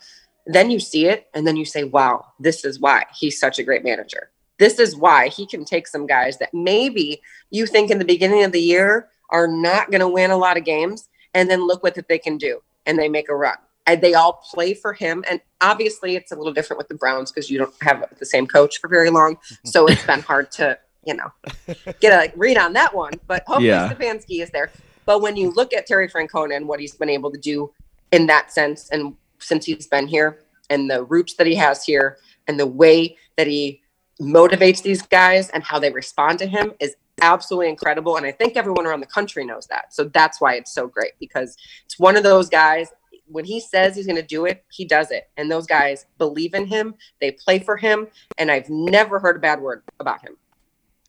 [0.46, 3.64] Then you see it and then you say, wow, this is why he's such a
[3.64, 4.32] great manager.
[4.60, 8.44] This is why he can take some guys that maybe you think in the beginning
[8.44, 11.84] of the year are not going to win a lot of games and then look
[11.84, 13.58] what that they can do and they make a run.
[13.88, 15.24] And they all play for him.
[15.30, 18.46] And obviously, it's a little different with the Browns because you don't have the same
[18.46, 19.36] coach for very long.
[19.36, 19.70] Mm-hmm.
[19.70, 21.32] So it's been hard to, you know,
[22.00, 23.14] get a read on that one.
[23.28, 23.92] But hopefully, Yeah.
[23.92, 24.72] Stefanski is there.
[25.06, 27.72] But when you look at Terry Francona and what he's been able to do
[28.12, 30.40] in that sense, and since he's been here,
[30.70, 32.18] and the roots that he has here,
[32.48, 33.82] and the way that he
[34.22, 38.18] motivates these guys and how they respond to him is absolutely incredible.
[38.18, 39.94] And I think everyone around the country knows that.
[39.94, 41.56] So that's why it's so great because
[41.86, 42.90] it's one of those guys.
[43.28, 45.30] When he says he's going to do it, he does it.
[45.38, 46.96] And those guys believe in him.
[47.22, 48.08] They play for him.
[48.38, 50.36] And I've never heard a bad word about him.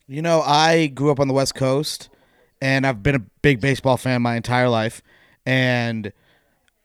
[0.07, 2.09] You know, I grew up on the West Coast,
[2.61, 5.01] and I've been a big baseball fan my entire life.
[5.45, 6.13] And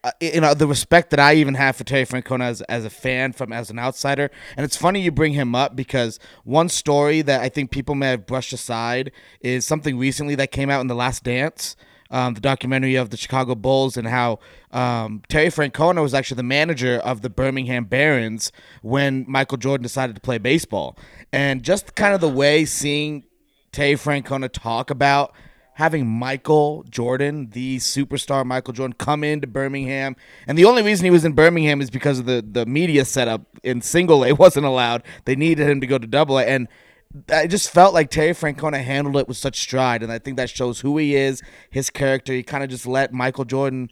[0.09, 2.91] uh, you know the respect that I even have for Terry Francona as, as a
[2.91, 7.23] fan from as an outsider, and it's funny you bring him up because one story
[7.23, 10.87] that I think people may have brushed aside is something recently that came out in
[10.87, 11.77] the Last Dance,
[12.11, 14.39] um, the documentary of the Chicago Bulls and how
[14.73, 18.51] um, Terry Francona was actually the manager of the Birmingham Barons
[18.83, 20.97] when Michael Jordan decided to play baseball,
[21.33, 23.25] and just kind of the way seeing
[23.73, 25.35] Terry Francona talk about
[25.79, 30.17] having Michael Jordan, the superstar Michael Jordan, come into Birmingham.
[30.49, 33.43] And the only reason he was in Birmingham is because of the, the media setup
[33.63, 35.05] in single A wasn't allowed.
[35.25, 36.45] They needed him to go to double A.
[36.45, 36.67] And
[37.33, 40.03] I just felt like Terry Francona handled it with such stride.
[40.03, 42.33] And I think that shows who he is, his character.
[42.33, 43.89] He kind of just let Michael Jordan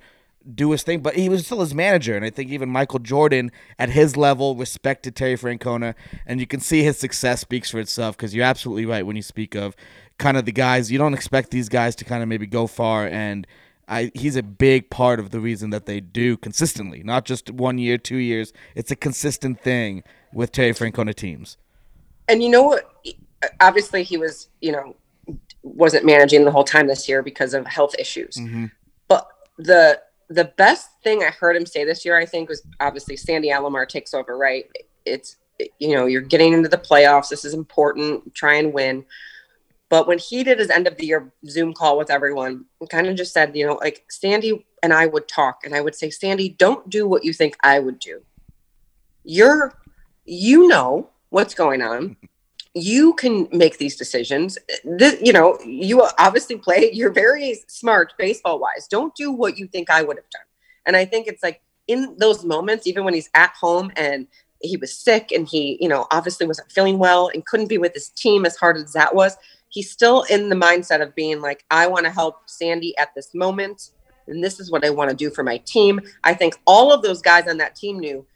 [0.52, 2.16] do his thing, but he was still his manager.
[2.16, 5.94] And I think even Michael Jordan at his level respected Terry Francona.
[6.26, 9.22] And you can see his success speaks for itself because you're absolutely right when you
[9.22, 9.76] speak of
[10.18, 10.90] kind of the guys.
[10.90, 13.06] You don't expect these guys to kind of maybe go far.
[13.06, 13.46] And
[13.88, 17.78] I, he's a big part of the reason that they do consistently, not just one
[17.78, 18.52] year, two years.
[18.74, 20.02] It's a consistent thing
[20.32, 21.56] with Terry Francona teams.
[22.28, 22.90] And you know what?
[23.60, 24.96] Obviously, he was, you know,
[25.62, 28.36] wasn't managing the whole time this year because of health issues.
[28.36, 28.66] Mm-hmm.
[29.08, 33.16] But the the best thing I heard him say this year, I think, was obviously
[33.16, 34.36] Sandy Alomar takes over.
[34.36, 34.66] Right?
[35.04, 35.36] It's
[35.78, 37.28] you know you're getting into the playoffs.
[37.28, 38.34] This is important.
[38.34, 39.04] Try and win.
[39.88, 43.16] But when he did his end of the year Zoom call with everyone, kind of
[43.16, 46.48] just said, you know, like Sandy and I would talk, and I would say, Sandy,
[46.50, 48.22] don't do what you think I would do.
[49.24, 49.74] You're,
[50.24, 52.16] you know what's going on
[52.78, 54.58] you can make these decisions.
[54.84, 58.86] This, you know, you obviously play, you're very smart baseball wise.
[58.86, 60.42] Don't do what you think I would have done.
[60.84, 64.26] And I think it's like in those moments, even when he's at home and
[64.60, 67.94] he was sick and he, you know, obviously wasn't feeling well and couldn't be with
[67.94, 69.38] his team as hard as that was,
[69.76, 73.34] he's still in the mindset of being like, I want to help Sandy at this
[73.34, 73.90] moment.
[74.26, 76.00] And this is what I want to do for my team.
[76.24, 78.26] I think all of those guys on that team knew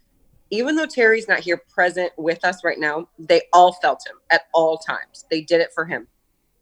[0.50, 4.42] even though Terry's not here present with us right now, they all felt him at
[4.52, 5.24] all times.
[5.30, 6.08] They did it for him.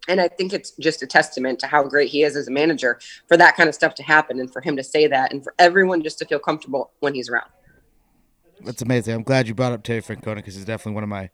[0.06, 3.00] And I think it's just a testament to how great he is as a manager
[3.26, 5.54] for that kind of stuff to happen and for him to say that and for
[5.58, 7.48] everyone just to feel comfortable when he's around.
[8.60, 9.14] That's amazing.
[9.14, 11.30] I'm glad you brought up Terry Francona because he's definitely one of my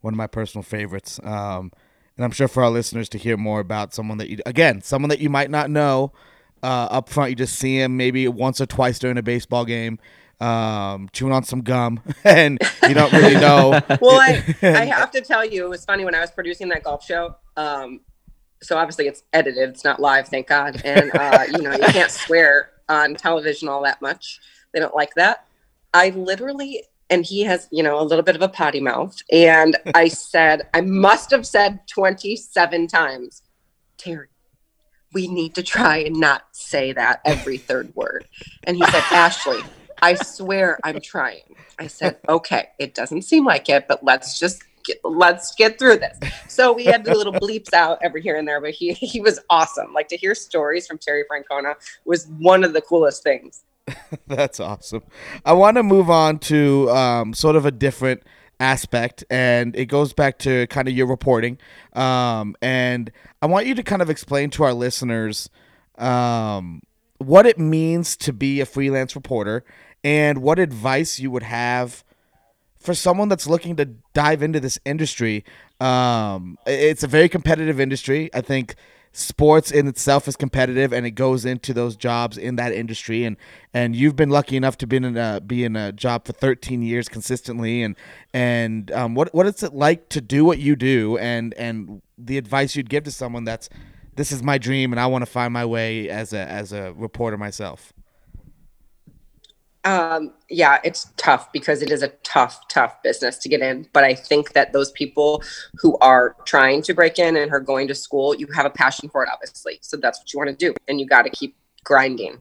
[0.00, 1.20] one of my personal favorites.
[1.22, 1.70] Um,
[2.18, 5.08] and I'm sure for our listeners to hear more about someone that you again, someone
[5.08, 6.12] that you might not know
[6.62, 9.98] uh, up front, you just see him maybe once or twice during a baseball game
[10.40, 13.80] um, chewing on some gum, and you don't really know.
[14.00, 16.82] well, I, I have to tell you, it was funny when I was producing that
[16.82, 17.36] golf show.
[17.56, 18.00] Um,
[18.60, 20.82] so obviously it's edited, it's not live, thank God.
[20.84, 24.40] And uh, you know, you can't swear on television all that much.
[24.72, 25.46] They don't like that.
[25.94, 29.16] I literally, and he has, you know, a little bit of a potty mouth.
[29.32, 33.42] And I said, I must have said 27 times,
[33.96, 34.28] Terry,
[35.12, 38.26] we need to try and not say that every third word.
[38.64, 39.60] And he said, Ashley,
[40.02, 41.56] I swear I'm trying.
[41.78, 45.98] I said, okay, it doesn't seem like it, but let's just get, let's get through
[45.98, 46.18] this.
[46.48, 49.40] So we had the little bleeps out every here and there, but he he was
[49.48, 49.92] awesome.
[49.92, 53.62] Like to hear stories from Terry Francona was one of the coolest things.
[54.26, 55.02] That's awesome.
[55.44, 58.22] I want to move on to um, sort of a different
[58.60, 61.58] aspect, and it goes back to kind of your reporting.
[61.92, 63.10] Um, and
[63.40, 65.50] I want you to kind of explain to our listeners
[65.96, 66.82] um,
[67.18, 69.64] what it means to be a freelance reporter
[70.04, 72.04] and what advice you would have
[72.78, 73.84] for someone that's looking to
[74.14, 75.44] dive into this industry.
[75.80, 78.30] Um, it's a very competitive industry.
[78.32, 78.76] I think
[79.18, 83.24] sports in itself is competitive, and it goes into those jobs in that industry.
[83.24, 83.36] and
[83.74, 86.82] And you've been lucky enough to be in a be in a job for 13
[86.82, 87.82] years consistently.
[87.82, 87.96] And
[88.32, 91.18] and um, what what is it like to do what you do?
[91.18, 93.68] And and the advice you'd give to someone that's
[94.14, 96.92] this is my dream, and I want to find my way as a as a
[96.94, 97.92] reporter myself.
[99.84, 103.88] Um, yeah, it's tough because it is a tough, tough business to get in.
[103.92, 105.42] But I think that those people
[105.74, 109.08] who are trying to break in and are going to school, you have a passion
[109.08, 109.78] for it, obviously.
[109.80, 110.74] So that's what you want to do.
[110.88, 112.40] And you got to keep grinding.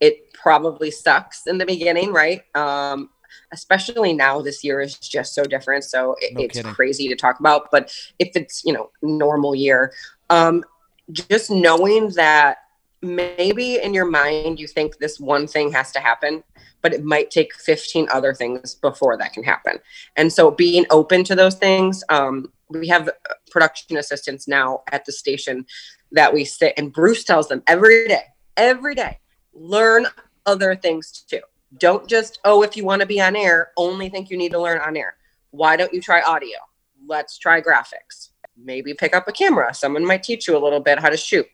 [0.00, 2.42] It probably sucks in the beginning, right?
[2.54, 3.10] Um,
[3.52, 5.84] especially now this year is just so different.
[5.84, 6.72] So it, no it's kidding.
[6.72, 7.70] crazy to talk about.
[7.70, 9.92] But if it's, you know, normal year,
[10.30, 10.64] um,
[11.12, 12.58] just knowing that
[13.02, 16.42] maybe in your mind you think this one thing has to happen
[16.86, 19.78] but it might take 15 other things before that can happen.
[20.14, 23.10] And so being open to those things um, we have
[23.50, 25.66] production assistants now at the station
[26.12, 28.22] that we sit and bruce tells them every day
[28.56, 29.18] every day
[29.52, 30.06] learn
[30.44, 31.40] other things too.
[31.78, 34.60] Don't just oh if you want to be on air only think you need to
[34.60, 35.16] learn on air.
[35.50, 36.58] Why don't you try audio?
[37.04, 38.30] Let's try graphics.
[38.56, 39.74] Maybe pick up a camera.
[39.74, 41.46] Someone might teach you a little bit how to shoot.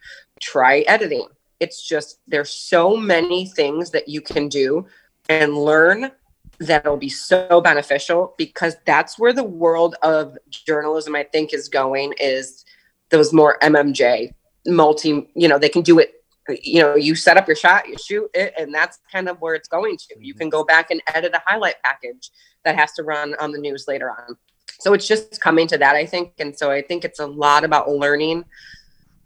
[0.42, 1.28] Try editing.
[1.58, 4.86] It's just there's so many things that you can do
[5.28, 6.10] and learn
[6.58, 12.12] that'll be so beneficial because that's where the world of journalism i think is going
[12.20, 12.64] is
[13.10, 14.32] those more mmj
[14.66, 16.22] multi you know they can do it
[16.62, 19.54] you know you set up your shot you shoot it and that's kind of where
[19.54, 20.14] it's going to.
[20.18, 22.30] You can go back and edit a highlight package
[22.64, 24.36] that has to run on the news later on.
[24.80, 27.64] So it's just coming to that i think and so i think it's a lot
[27.64, 28.44] about learning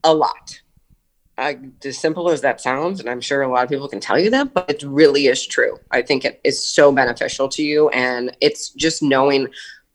[0.04, 0.60] a lot
[1.38, 4.30] as simple as that sounds, and I'm sure a lot of people can tell you
[4.30, 5.78] that, but it really is true.
[5.90, 7.88] I think it is so beneficial to you.
[7.90, 9.48] And it's just knowing,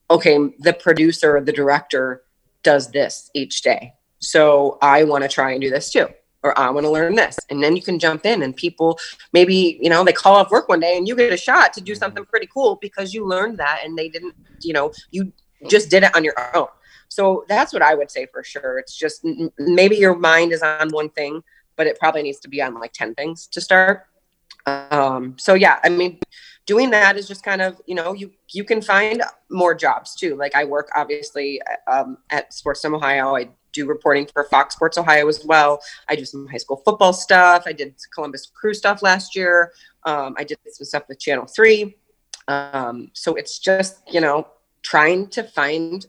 [0.10, 2.24] okay, the producer or the director
[2.64, 3.94] does this each day.
[4.20, 6.08] So I want to try and do this too.
[6.44, 7.38] or I want to learn this.
[7.50, 9.00] And then you can jump in and people
[9.34, 11.82] maybe, you know, they call off work one day and you get a shot to
[11.82, 15.32] do something pretty cool because you learned that and they didn't, you know, you
[15.68, 16.68] just did it on your own.
[17.12, 18.80] So that's what I would say for sure.
[18.80, 19.26] It's just
[19.59, 21.43] maybe your mind is on one thing,
[21.76, 24.05] but it probably needs to be on like 10 things to start.
[24.66, 26.20] Um, so yeah, I mean,
[26.66, 30.38] doing that is just kind of, you know, you, you can find more jobs too.
[30.38, 33.36] Like I work obviously um, at Sportstime Ohio.
[33.36, 35.82] I do reporting for Fox Sports Ohio as well.
[36.07, 37.64] I do some high school football stuff.
[37.66, 39.74] I did Columbus Crew stuff last year.
[40.05, 41.93] Um, I did some stuff with Channel 3.
[42.47, 44.47] Um, so it's just, you know,
[44.82, 46.05] trying to find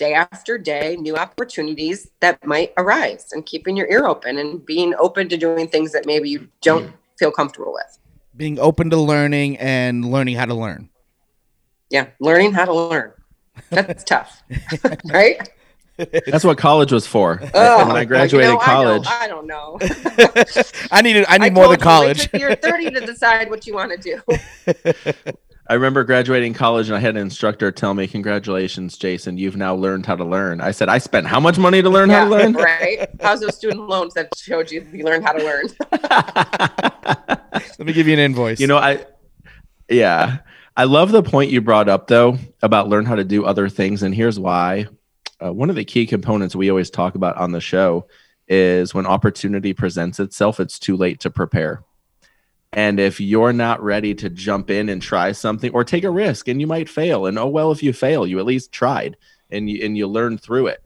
[0.00, 4.94] day after day new opportunities that might arise and keeping your ear open and being
[4.98, 6.92] open to doing things that maybe you don't mm.
[7.18, 7.98] feel comfortable with.
[8.34, 10.88] Being open to learning and learning how to learn.
[11.90, 13.12] Yeah, learning how to learn.
[13.68, 14.42] That's tough,
[15.04, 15.50] right?
[16.26, 17.38] That's what college was for.
[17.52, 19.82] Oh, when I graduated you know, college, I don't, I don't
[20.56, 20.62] know.
[20.90, 21.26] I needed.
[21.28, 22.26] I need I more than college.
[22.32, 25.34] You're 30 to decide what you want to do.
[25.70, 29.38] I remember graduating college and I had an instructor tell me, "Congratulations, Jason!
[29.38, 32.10] You've now learned how to learn." I said, "I spent how much money to learn
[32.10, 33.08] yeah, how to learn?" Right?
[33.20, 35.66] How's those student loans that showed you you learned how to learn?
[37.78, 38.58] Let me give you an invoice.
[38.58, 39.06] You know, I
[39.88, 40.38] yeah,
[40.76, 44.02] I love the point you brought up though about learn how to do other things,
[44.02, 44.86] and here's why.
[45.40, 48.08] Uh, one of the key components we always talk about on the show
[48.48, 51.84] is when opportunity presents itself, it's too late to prepare.
[52.72, 56.46] And if you're not ready to jump in and try something or take a risk
[56.46, 59.16] and you might fail, and oh well, if you fail, you at least tried
[59.50, 60.84] and you and you learn through it.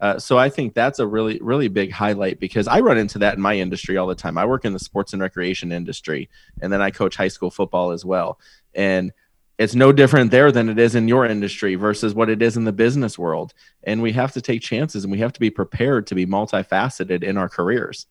[0.00, 3.36] Uh, so I think that's a really really big highlight because I run into that
[3.36, 4.38] in my industry all the time.
[4.38, 6.28] I work in the sports and recreation industry,
[6.60, 8.40] and then I coach high school football as well.
[8.74, 9.12] And
[9.60, 12.64] it's no different there than it is in your industry versus what it is in
[12.64, 13.52] the business world.
[13.84, 17.22] And we have to take chances and we have to be prepared to be multifaceted
[17.22, 18.06] in our careers.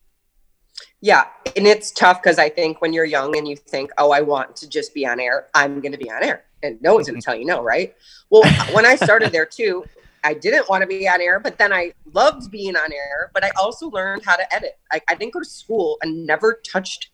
[1.00, 1.24] Yeah,
[1.56, 4.56] and it's tough because I think when you're young and you think, "Oh, I want
[4.56, 7.20] to just be on air," I'm going to be on air, and no one's going
[7.20, 7.94] to tell you no, right?
[8.30, 9.84] Well, when I started there too,
[10.22, 13.30] I didn't want to be on air, but then I loved being on air.
[13.32, 14.78] But I also learned how to edit.
[14.92, 17.10] I, I didn't go to school and never touched,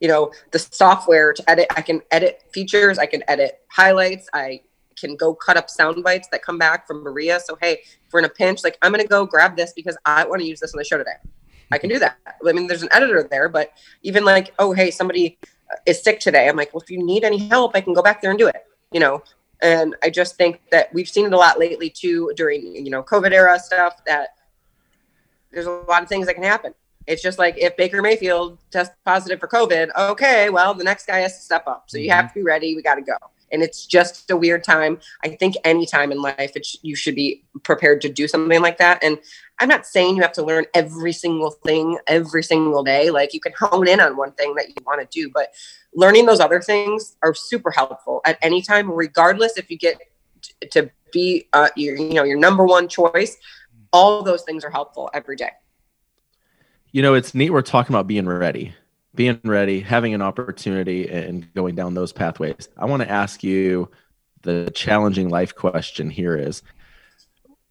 [0.00, 1.66] you know, the software to edit.
[1.76, 2.98] I can edit features.
[2.98, 4.28] I can edit highlights.
[4.32, 4.62] I
[4.98, 7.40] can go cut up sound bites that come back from Berea.
[7.40, 9.96] So hey, if we're in a pinch, like I'm going to go grab this because
[10.04, 11.16] I want to use this on the show today.
[11.70, 12.18] I can do that.
[12.46, 15.38] I mean, there's an editor there, but even like, oh, hey, somebody
[15.86, 16.48] is sick today.
[16.48, 18.48] I'm like, well, if you need any help, I can go back there and do
[18.48, 19.22] it, you know?
[19.60, 23.02] And I just think that we've seen it a lot lately too during, you know,
[23.02, 24.30] COVID era stuff that
[25.50, 26.74] there's a lot of things that can happen.
[27.06, 31.18] It's just like if Baker Mayfield tests positive for COVID, okay, well, the next guy
[31.18, 31.84] has to step up.
[31.88, 32.34] So you have mm-hmm.
[32.34, 32.76] to be ready.
[32.76, 33.16] We got to go
[33.50, 34.98] and it's just a weird time.
[35.22, 38.78] I think any time in life, sh- you should be prepared to do something like
[38.78, 39.02] that.
[39.02, 39.18] And
[39.58, 43.10] I'm not saying you have to learn every single thing every single day.
[43.10, 45.52] Like you can hone in on one thing that you want to do, but
[45.94, 49.98] learning those other things are super helpful at any time, regardless if you get
[50.42, 53.36] t- to be uh, your, you know, your number one choice.
[53.92, 55.50] All those things are helpful every day.
[56.90, 57.50] You know, it's neat.
[57.50, 58.74] We're talking about being ready
[59.14, 62.68] being ready, having an opportunity, and going down those pathways.
[62.76, 63.90] I want to ask you
[64.42, 66.62] the challenging life question here is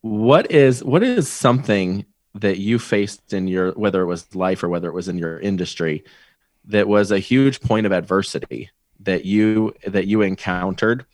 [0.01, 4.69] what is what is something that you faced in your whether it was life or
[4.69, 6.03] whether it was in your industry
[6.65, 8.69] that was a huge point of adversity
[8.99, 11.05] that you that you encountered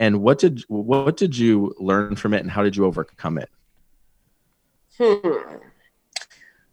[0.00, 3.50] and what did what did you learn from it and how did you overcome it
[4.98, 5.58] hmm.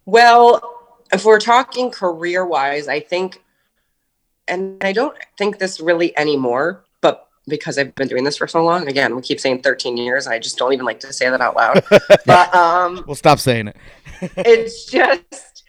[0.06, 0.79] well
[1.12, 3.42] if we're talking career wise, I think,
[4.48, 8.64] and I don't think this really anymore, but because I've been doing this for so
[8.64, 10.26] long, again, we keep saying 13 years.
[10.26, 11.82] I just don't even like to say that out loud.
[12.26, 13.76] but um, we'll stop saying it.
[14.36, 15.64] it's just,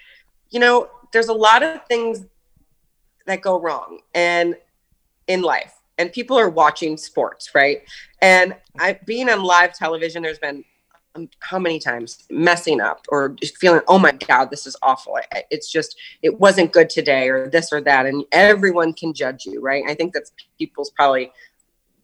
[0.50, 2.26] you know, there's a lot of things
[3.26, 4.56] that go wrong and
[5.28, 7.84] in life and people are watching sports right
[8.22, 10.64] and i being on live television there's been
[11.14, 15.18] Um, how many times messing up or feeling oh my god this is awful.
[15.50, 19.60] It's just it wasn't good today or this or that and everyone can judge you
[19.60, 19.84] right?
[19.88, 21.32] I think that's people's probably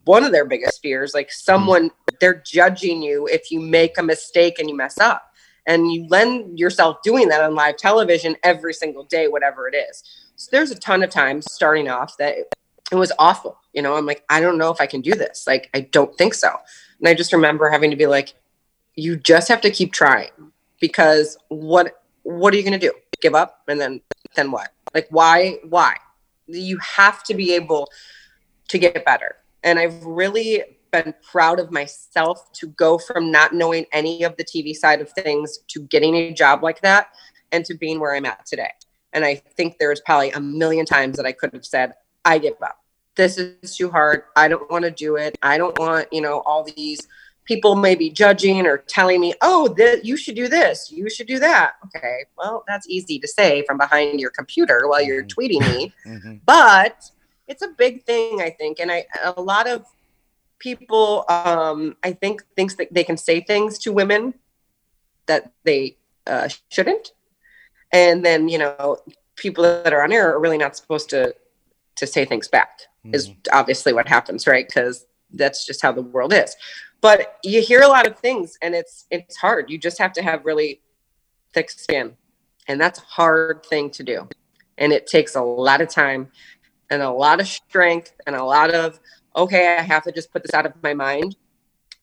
[0.03, 1.89] one of their biggest fears like someone
[2.19, 5.31] they're judging you if you make a mistake and you mess up
[5.65, 10.03] and you lend yourself doing that on live television every single day whatever it is.
[10.35, 12.35] So there's a ton of times starting off that
[12.91, 13.95] it was awful you know?
[13.95, 15.45] I'm like i don't know if i can do this.
[15.47, 16.49] Like i don't think so.
[16.99, 18.33] And i just remember having to be like
[18.97, 20.29] you just have to keep trying
[20.81, 24.01] because what what are you going to do give up and then
[24.35, 25.95] then what like why why
[26.47, 27.89] you have to be able
[28.67, 33.85] to get better and i've really been proud of myself to go from not knowing
[33.93, 37.07] any of the tv side of things to getting a job like that
[37.51, 38.71] and to being where I'm at today.
[39.13, 41.93] And I think there's probably a million times that I could have said,
[42.25, 42.83] I give up.
[43.15, 44.23] This is too hard.
[44.35, 45.37] I don't want to do it.
[45.41, 47.07] I don't want, you know, all these
[47.47, 51.27] people may be judging or telling me, oh, th- you should do this, you should
[51.27, 51.73] do that.
[51.85, 55.39] Okay, well, that's easy to say from behind your computer while you're mm-hmm.
[55.39, 56.35] tweeting me, mm-hmm.
[56.45, 57.09] but
[57.47, 59.85] it's a big thing, I think, and I a lot of
[60.59, 64.33] people, um, I think, thinks that they can say things to women
[65.27, 67.13] that they uh, shouldn't,
[67.93, 68.97] and then you know,
[69.37, 71.33] people that are on air are really not supposed to
[71.95, 72.81] to say things back.
[73.05, 73.15] Mm-hmm.
[73.15, 74.67] Is obviously what happens, right?
[74.67, 76.55] Because that's just how the world is
[77.01, 79.69] but you hear a lot of things and it's it's hard.
[79.69, 80.81] You just have to have really
[81.53, 82.15] thick skin
[82.67, 84.27] and that's a hard thing to do.
[84.77, 86.31] And it takes a lot of time
[86.89, 88.99] and a lot of strength and a lot of
[89.35, 91.35] okay i have to just put this out of my mind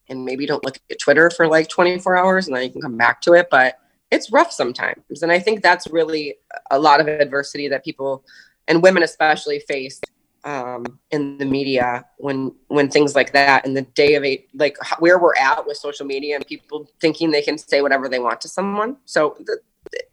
[0.09, 2.97] and maybe don't look at twitter for like 24 hours and then you can come
[2.97, 3.79] back to it but
[4.11, 5.23] it's rough sometimes.
[5.23, 6.35] And i think that's really
[6.71, 8.23] a lot of adversity that people
[8.67, 9.99] and women especially face
[10.45, 14.77] um, in the media when when things like that and the day of eight like
[14.99, 18.39] where we're at with social media and people thinking they can say whatever they want
[18.41, 18.97] to someone.
[19.05, 19.59] So the,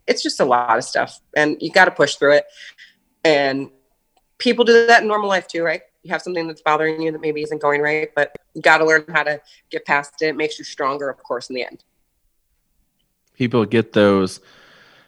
[0.06, 2.46] it's just a lot of stuff and you got to push through it.
[3.24, 3.70] And
[4.38, 5.82] people do that in normal life too right?
[6.02, 8.86] You have something that's bothering you that maybe isn't going right but you got to
[8.86, 10.28] learn how to get past it.
[10.28, 11.84] it makes you stronger of course in the end.
[13.34, 14.40] People get those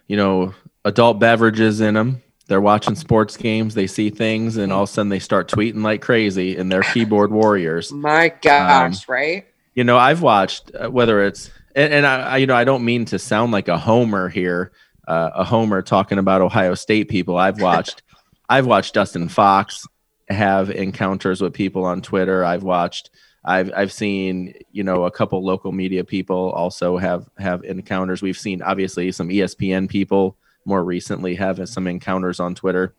[0.07, 0.55] you know
[0.85, 4.93] adult beverages in them they're watching sports games, they see things, and all of a
[4.93, 7.91] sudden they start tweeting like crazy, and they're keyboard warriors.
[7.93, 9.47] My gosh, um, right?
[9.75, 12.85] You know, I've watched uh, whether it's and, and I, I, you know, I don't
[12.85, 14.73] mean to sound like a homer here,
[15.09, 17.37] uh, a homer talking about Ohio State people.
[17.37, 18.03] I've watched,
[18.49, 19.87] I've watched Dustin Fox
[20.29, 22.45] have encounters with people on Twitter.
[22.45, 23.11] I've watched,
[23.45, 28.23] I've I've seen you know a couple local media people also have have encounters.
[28.23, 32.95] We've seen obviously some ESPN people more recently having some encounters on Twitter.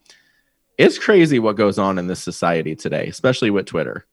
[0.78, 4.06] It's crazy what goes on in this society today, especially with Twitter.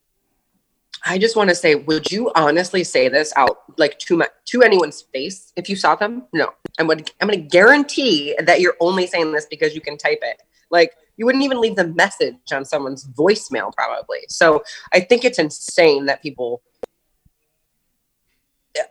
[1.04, 4.62] I just want to say, would you honestly say this out like to my, to
[4.62, 6.24] anyone's face if you saw them?
[6.32, 10.42] No, I'm I'm to guarantee that you're only saying this because you can type it.
[10.70, 14.20] Like you wouldn't even leave the message on someone's voicemail, probably.
[14.28, 16.62] So I think it's insane that people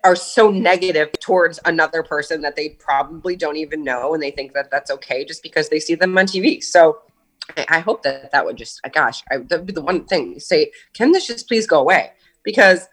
[0.04, 4.54] are so negative towards another person that they probably don't even know and they think
[4.54, 6.64] that that's okay just because they see them on TV.
[6.64, 7.02] So
[7.68, 10.72] I, hope that that would just, gosh, I, that would be the one thing say,
[10.94, 12.12] can this just please go away?
[12.44, 12.88] Because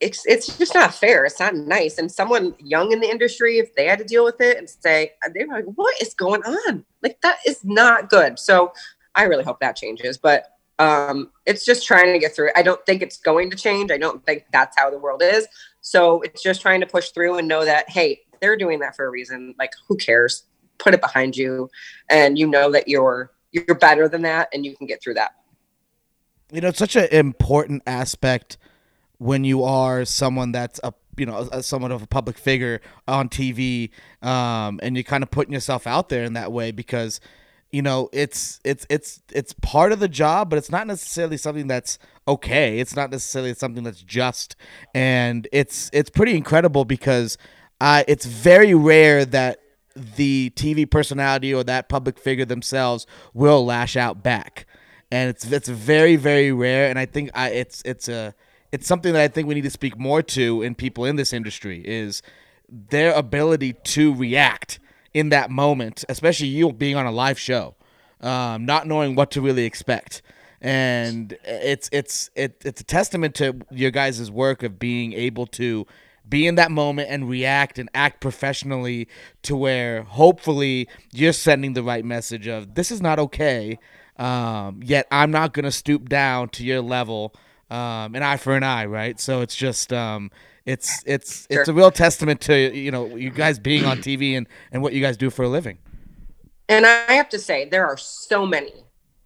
[0.00, 1.26] it's it's just not fair.
[1.26, 1.98] It's not nice.
[1.98, 5.12] And someone young in the industry, if they had to deal with it and say,
[5.34, 6.84] they're like, what is going on?
[7.02, 8.38] Like that is not good.
[8.38, 8.72] So
[9.14, 10.16] I really hope that changes.
[10.16, 12.50] But um, it's just trying to get through.
[12.56, 13.90] I don't think it's going to change.
[13.90, 15.46] I don't think that's how the world is.
[15.90, 19.06] So it's just trying to push through and know that, hey, they're doing that for
[19.06, 19.56] a reason.
[19.58, 20.44] Like, who cares?
[20.78, 21.68] Put it behind you,
[22.08, 25.32] and you know that you're you're better than that, and you can get through that.
[26.52, 28.56] You know, it's such an important aspect
[29.18, 33.28] when you are someone that's a you know a, somewhat of a public figure on
[33.28, 33.90] TV,
[34.22, 37.20] um, and you're kind of putting yourself out there in that way because
[37.72, 41.66] you know it's it's it's it's part of the job but it's not necessarily something
[41.68, 41.98] that's
[42.30, 42.78] okay.
[42.78, 44.56] It's not necessarily something that's just.
[44.94, 47.36] And it's it's pretty incredible because
[47.80, 49.60] uh, it's very rare that
[49.96, 54.66] the tv personality or that public figure themselves will lash out back.
[55.10, 56.88] And it's it's very very rare.
[56.88, 58.34] And i think I, it's it's a
[58.70, 61.32] it's something that i think we need to speak more to in people in this
[61.32, 62.22] industry is
[62.68, 64.78] their ability to react
[65.14, 67.74] in that moment, especially you being on a live show,
[68.20, 70.22] um, not knowing what to really expect.
[70.60, 75.86] And it's it's it, it's a testament to your guys' work of being able to
[76.28, 79.08] be in that moment and react and act professionally
[79.42, 83.78] to where hopefully you're sending the right message of this is not okay.
[84.18, 87.34] Um, yet I'm not gonna stoop down to your level.
[87.70, 89.18] Um, an eye for an eye, right?
[89.18, 90.30] So it's just um,
[90.70, 91.60] it's it's sure.
[91.60, 94.92] it's a real testament to you know you guys being on TV and and what
[94.92, 95.78] you guys do for a living.
[96.68, 98.72] And I have to say, there are so many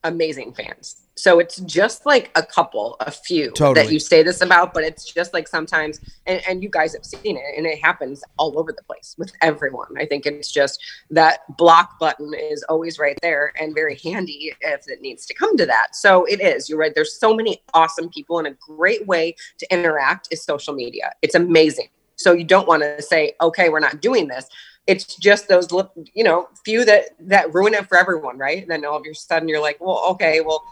[0.02, 1.03] amazing fans.
[1.16, 3.86] So it's just like a couple, a few totally.
[3.86, 7.04] that you say this about, but it's just like sometimes, and, and you guys have
[7.04, 9.94] seen it, and it happens all over the place with everyone.
[9.96, 14.88] I think it's just that block button is always right there and very handy if
[14.88, 15.94] it needs to come to that.
[15.94, 16.68] So it is.
[16.68, 16.94] You're right.
[16.94, 21.12] There's so many awesome people, and a great way to interact is social media.
[21.22, 21.88] It's amazing.
[22.16, 24.48] So you don't want to say, okay, we're not doing this
[24.86, 25.66] it's just those
[26.12, 29.14] you know few that that ruin it for everyone right and then all of a
[29.14, 30.62] sudden you're like well okay well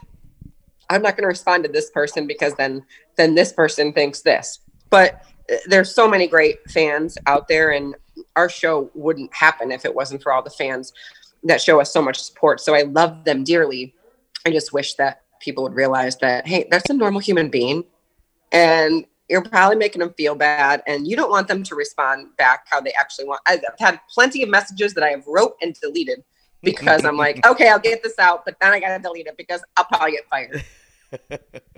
[0.90, 2.84] I'm not going to respond to this person because then
[3.16, 4.60] then this person thinks this.
[4.90, 7.94] But uh, there's so many great fans out there, and
[8.36, 10.92] our show wouldn't happen if it wasn't for all the fans
[11.44, 12.60] that show us so much support.
[12.60, 13.94] So I love them dearly.
[14.46, 17.84] I just wish that people would realize that, hey, that's a normal human being.
[18.52, 22.66] And you're probably making them feel bad and you don't want them to respond back
[22.68, 23.40] how they actually want.
[23.46, 26.22] I've had plenty of messages that I have wrote and deleted
[26.62, 29.36] because I'm like, okay, I'll get this out, but then I got to delete it
[29.36, 30.64] because I'll probably get fired.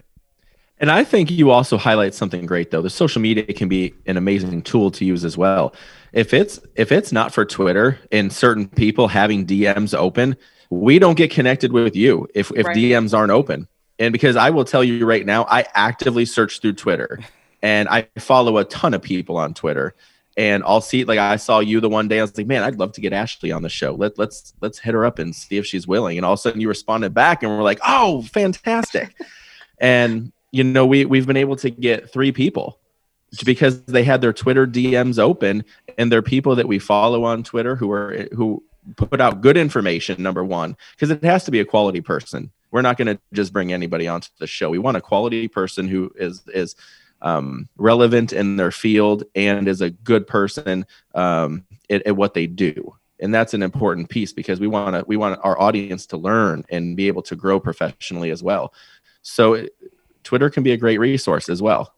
[0.81, 2.83] And I think you also highlight something great though.
[2.83, 5.73] The social media can be an amazing tool to use as well.
[6.13, 10.37] If it's if it's not for Twitter and certain people having DMs open,
[10.71, 12.77] we don't get connected with you if if right.
[12.77, 13.69] DMs aren't open.
[13.99, 17.21] And because I will tell you right now, I actively search through Twitter
[17.63, 19.95] and I follow a ton of people on Twitter.
[20.37, 22.19] And I'll see like I saw you the one day.
[22.19, 23.95] I was like, man, I'd love to get Ashley on the show.
[23.95, 26.17] Let let's let's hit her up and see if she's willing.
[26.17, 29.15] And all of a sudden you responded back and we're like, oh, fantastic.
[29.79, 32.79] and you know, we we've been able to get three people
[33.45, 35.65] because they had their Twitter DMs open
[35.99, 38.63] and they're people that we follow on Twitter who are who
[38.97, 42.51] put out good information number 1 because it has to be a quality person.
[42.71, 44.69] We're not going to just bring anybody onto the show.
[44.71, 46.77] We want a quality person who is is
[47.25, 52.47] um, relevant in their field and is a good person um, at, at what they
[52.47, 56.17] do and that's an important piece because we want to we want our audience to
[56.17, 58.73] learn and be able to grow professionally as well
[59.23, 59.67] so
[60.25, 61.93] Twitter can be a great resource as well.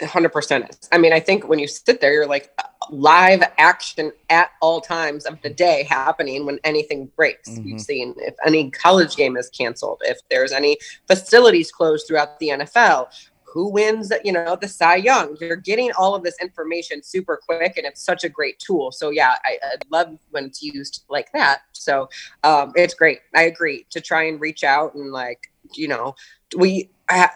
[0.00, 0.88] 100%.
[0.90, 2.50] I mean, I think when you sit there, you're like
[2.90, 7.50] live action at all times of the day happening when anything breaks.
[7.50, 7.68] Mm-hmm.
[7.68, 12.48] You've seen if any college game is canceled, if there's any facilities closed throughout the
[12.48, 13.08] NFL,
[13.52, 15.36] who wins, you know, the Cy Young.
[15.40, 18.90] You're getting all of this information super quick, and it's such a great tool.
[18.92, 21.60] So yeah, I, I love when it's used like that.
[21.72, 22.08] So
[22.44, 23.20] um, it's great.
[23.34, 26.14] I agree to try and reach out and like, you know,
[26.56, 26.90] we.
[27.08, 27.30] I,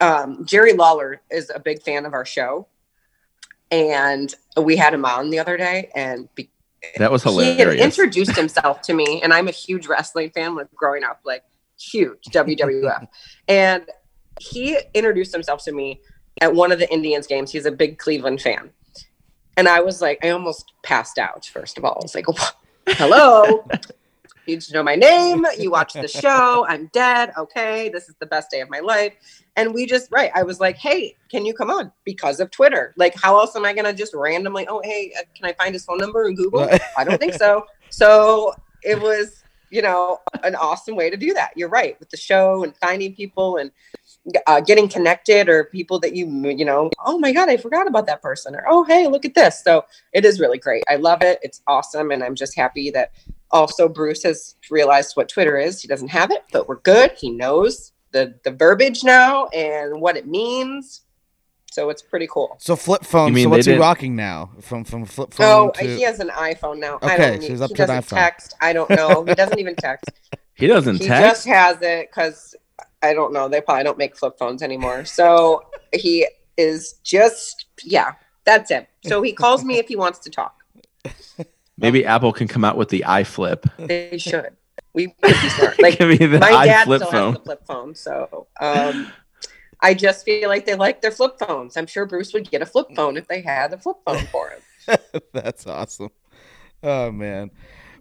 [0.00, 2.68] um, Jerry Lawler is a big fan of our show,
[3.70, 6.50] and we had him on the other day, and be-
[6.96, 7.74] that was hilarious.
[7.74, 10.54] He introduced himself to me, and I'm a huge wrestling fan.
[10.54, 11.42] With growing up, like
[11.78, 13.08] huge WWF,
[13.48, 13.84] and
[14.40, 16.00] he introduced himself to me
[16.40, 17.50] at one of the Indians games.
[17.50, 18.70] He's a big Cleveland fan,
[19.56, 21.46] and I was like, I almost passed out.
[21.46, 22.26] First of all, I was like,
[22.88, 23.66] "Hello."
[24.48, 25.46] you need to know my name.
[25.58, 26.66] You watch the show.
[26.66, 27.32] I'm dead.
[27.36, 29.12] Okay, this is the best day of my life.
[29.56, 30.30] And we just, right.
[30.34, 31.92] I was like, hey, can you come on?
[32.04, 32.94] Because of Twitter.
[32.96, 35.74] Like, how else am I going to just randomly, oh, hey, uh, can I find
[35.74, 36.68] his phone number in Google?
[36.96, 37.66] I don't think so.
[37.90, 41.50] So it was, you know, an awesome way to do that.
[41.56, 41.98] You're right.
[42.00, 43.70] With the show and finding people and
[44.46, 48.06] uh, getting connected or people that you, you know, oh my God, I forgot about
[48.06, 48.54] that person.
[48.54, 49.62] Or, oh, hey, look at this.
[49.62, 50.84] So it is really great.
[50.88, 51.38] I love it.
[51.42, 52.10] It's awesome.
[52.10, 53.12] And I'm just happy that
[53.50, 55.80] also Bruce has realized what Twitter is.
[55.80, 57.12] He doesn't have it, but we're good.
[57.12, 61.02] He knows the the verbiage now and what it means.
[61.70, 62.56] So it's pretty cool.
[62.58, 63.36] So flip phone.
[63.36, 64.50] So what's he rocking now?
[64.60, 65.68] From from flip phone.
[65.68, 65.84] Oh, to...
[65.84, 66.96] he has an iPhone now.
[66.96, 68.56] Okay, I don't so he's up he to doesn't text.
[68.60, 69.24] I don't know.
[69.24, 70.10] He doesn't even text.
[70.54, 71.44] he doesn't he text.
[71.44, 72.56] He just has it because
[73.02, 73.48] I don't know.
[73.48, 75.04] They probably don't make flip phones anymore.
[75.04, 76.26] So he
[76.56, 78.14] is just yeah.
[78.44, 78.88] That's it.
[79.06, 80.54] So he calls me if he wants to talk.
[81.76, 83.70] Maybe Apple can come out with the iFlip.
[83.78, 84.56] They should.
[84.94, 85.82] We could be smart.
[85.82, 86.16] Like my
[86.66, 87.12] dad still phone.
[87.12, 89.12] has the flip phone, so um,
[89.80, 91.76] I just feel like they like their flip phones.
[91.76, 94.50] I'm sure Bruce would get a flip phone if they had a flip phone for
[94.50, 94.98] him.
[95.32, 96.10] That's awesome.
[96.82, 97.50] Oh man.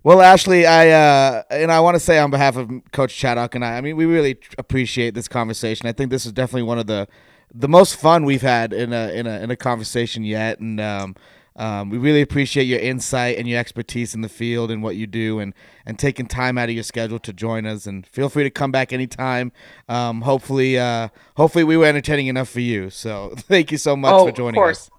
[0.03, 3.65] Well, Ashley, I uh, and I want to say on behalf of Coach Chaddock and
[3.65, 5.87] I, I mean, we really appreciate this conversation.
[5.87, 7.07] I think this is definitely one of the
[7.53, 11.15] the most fun we've had in a in a in a conversation yet, and um,
[11.55, 15.07] um, we really appreciate your insight and your expertise in the field and what you
[15.07, 15.53] do, and
[15.85, 17.87] and taking time out of your schedule to join us.
[17.87, 19.51] And feel free to come back anytime.
[19.89, 22.89] Um, hopefully, uh, hopefully we were entertaining enough for you.
[22.89, 24.89] So thank you so much oh, for joining us.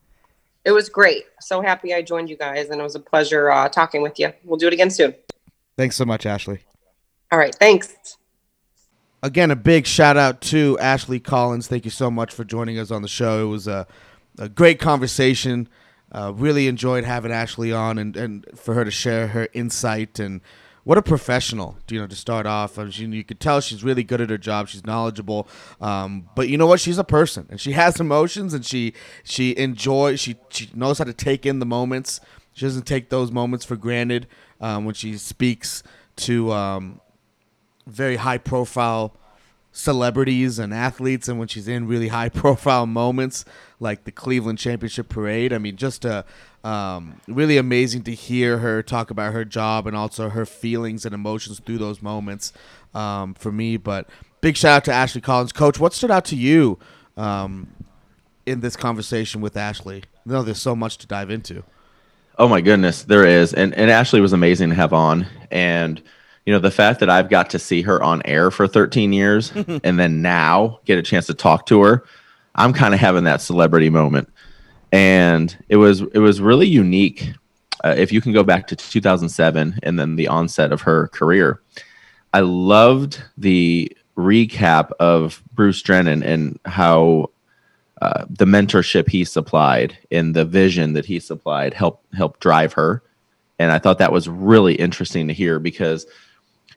[0.65, 1.25] It was great.
[1.41, 4.33] So happy I joined you guys, and it was a pleasure uh, talking with you.
[4.45, 5.15] We'll do it again soon.
[5.77, 6.61] Thanks so much, Ashley.
[7.31, 8.17] All right, thanks.
[9.23, 11.67] Again, a big shout out to Ashley Collins.
[11.69, 13.47] Thank you so much for joining us on the show.
[13.47, 13.87] It was a,
[14.39, 15.69] a great conversation.
[16.11, 20.41] Uh, really enjoyed having Ashley on and, and for her to share her insight and
[20.89, 22.79] what a professional, you know, to start off.
[22.79, 24.69] You, you could tell she's really good at her job.
[24.69, 25.47] She's knowledgeable,
[25.83, 26.81] um, but you know what?
[26.81, 30.19] She's a person, and she has emotions, and she she enjoys.
[30.19, 32.23] She she knows how to take in the moments.
[32.55, 34.29] She doesn't take those moments for granted
[34.63, 35.83] um, when she speaks
[36.17, 37.03] to um,
[37.87, 39.15] very high profile
[39.73, 43.45] celebrities and athletes and when she's in really high profile moments
[43.81, 45.53] like the Cleveland Championship Parade.
[45.53, 46.25] I mean, just uh,
[46.65, 51.15] um, really amazing to hear her talk about her job and also her feelings and
[51.15, 52.53] emotions through those moments
[52.95, 53.77] um, for me.
[53.77, 54.09] But
[54.41, 55.53] big shout out to Ashley Collins.
[55.53, 56.79] Coach, what stood out to you
[57.17, 57.69] um,
[58.47, 60.05] in this conversation with Ashley?
[60.25, 61.63] Know there's so much to dive into.
[62.39, 63.53] Oh my goodness, there is.
[63.55, 65.27] And and Ashley was amazing to have on.
[65.51, 66.03] And
[66.49, 69.53] you know, the fact that I've got to see her on air for 13 years
[69.85, 72.05] and then now get a chance to talk to her,
[72.55, 74.31] I'm kind of having that celebrity moment.
[74.91, 77.35] And it was it was really unique.
[77.85, 81.61] Uh, if you can go back to 2007 and then the onset of her career,
[82.33, 87.29] I loved the recap of Bruce Drennan and how
[88.01, 93.03] uh, the mentorship he supplied and the vision that he supplied helped help drive her.
[93.59, 96.07] And I thought that was really interesting to hear because,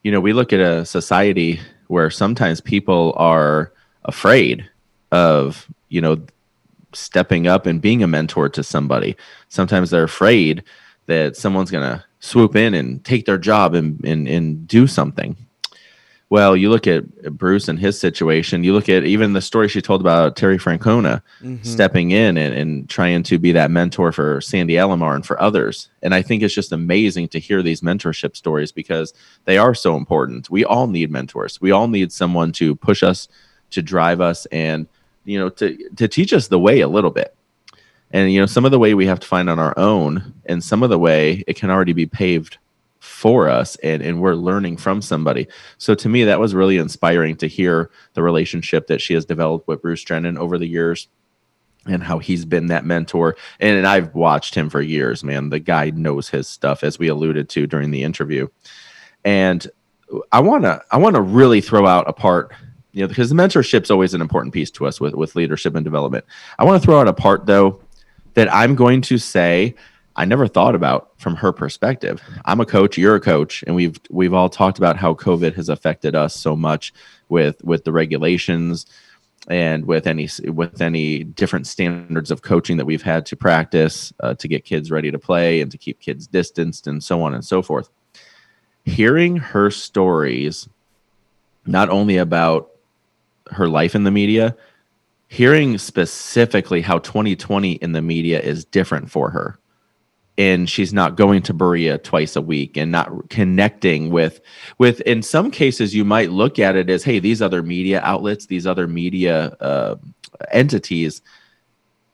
[0.03, 3.71] you know, we look at a society where sometimes people are
[4.05, 4.69] afraid
[5.11, 6.21] of, you know,
[6.93, 9.15] stepping up and being a mentor to somebody.
[9.49, 10.63] Sometimes they're afraid
[11.05, 15.35] that someone's going to swoop in and take their job and, and, and do something.
[16.31, 18.63] Well, you look at Bruce and his situation.
[18.63, 21.61] You look at even the story she told about Terry Francona mm-hmm.
[21.61, 25.89] stepping in and, and trying to be that mentor for Sandy Alomar and for others.
[26.01, 29.13] And I think it's just amazing to hear these mentorship stories because
[29.43, 30.49] they are so important.
[30.49, 31.59] We all need mentors.
[31.59, 33.27] We all need someone to push us,
[33.71, 34.87] to drive us, and
[35.25, 37.35] you know, to to teach us the way a little bit.
[38.11, 40.63] And you know, some of the way we have to find on our own, and
[40.63, 42.57] some of the way it can already be paved
[43.01, 45.47] for us and, and we're learning from somebody.
[45.79, 49.67] So to me, that was really inspiring to hear the relationship that she has developed
[49.67, 51.07] with Bruce Drennan over the years
[51.87, 53.35] and how he's been that mentor.
[53.59, 55.49] And, and I've watched him for years, man.
[55.49, 58.47] The guy knows his stuff, as we alluded to during the interview.
[59.25, 59.65] And
[60.31, 62.53] I wanna I wanna really throw out a part,
[62.91, 65.83] you know, because the mentorship's always an important piece to us with, with leadership and
[65.83, 66.23] development.
[66.59, 67.81] I want to throw out a part though
[68.35, 69.73] that I'm going to say
[70.21, 72.21] I never thought about from her perspective.
[72.45, 75.67] I'm a coach, you're a coach, and we've we've all talked about how COVID has
[75.67, 76.93] affected us so much
[77.29, 78.85] with with the regulations
[79.47, 84.35] and with any with any different standards of coaching that we've had to practice uh,
[84.35, 87.43] to get kids ready to play and to keep kids distanced and so on and
[87.43, 87.89] so forth.
[88.85, 90.69] Hearing her stories,
[91.65, 92.69] not only about
[93.49, 94.55] her life in the media,
[95.29, 99.57] hearing specifically how 2020 in the media is different for her
[100.41, 104.41] and she's not going to Berea twice a week and not connecting with
[104.79, 108.47] with in some cases you might look at it as hey these other media outlets
[108.47, 109.95] these other media uh,
[110.51, 111.21] entities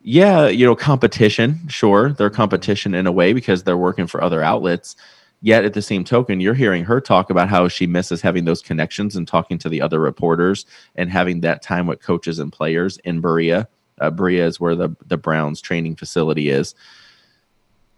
[0.01, 4.43] yeah you know competition sure they're competition in a way because they're working for other
[4.43, 4.95] outlets.
[5.39, 8.63] Yet at the same token you're hearing her talk about how she misses having those
[8.63, 10.65] connections and talking to the other reporters
[10.95, 13.67] and having that time with coaches and players in Berea.
[14.01, 16.73] Uh, Berea is where the the Browns training facility is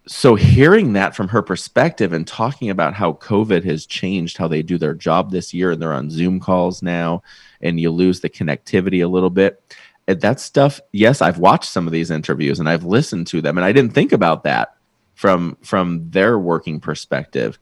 [0.10, 4.64] so hearing that from her perspective and talking about how covid has changed how they
[4.64, 7.22] do their job this year and they're on zoom calls now
[7.62, 9.62] and you lose the connectivity a little bit
[10.08, 13.58] and that stuff yes i've watched some of these interviews and i've listened to them
[13.58, 14.76] and i didn't think about that
[15.14, 17.60] from from their working perspective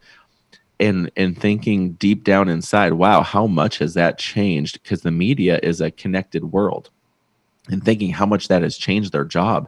[0.79, 4.81] and and thinking deep down inside wow how much has that changed?
[4.81, 6.89] Because the media is a connected world
[7.69, 9.67] and thinking how much that has changed their job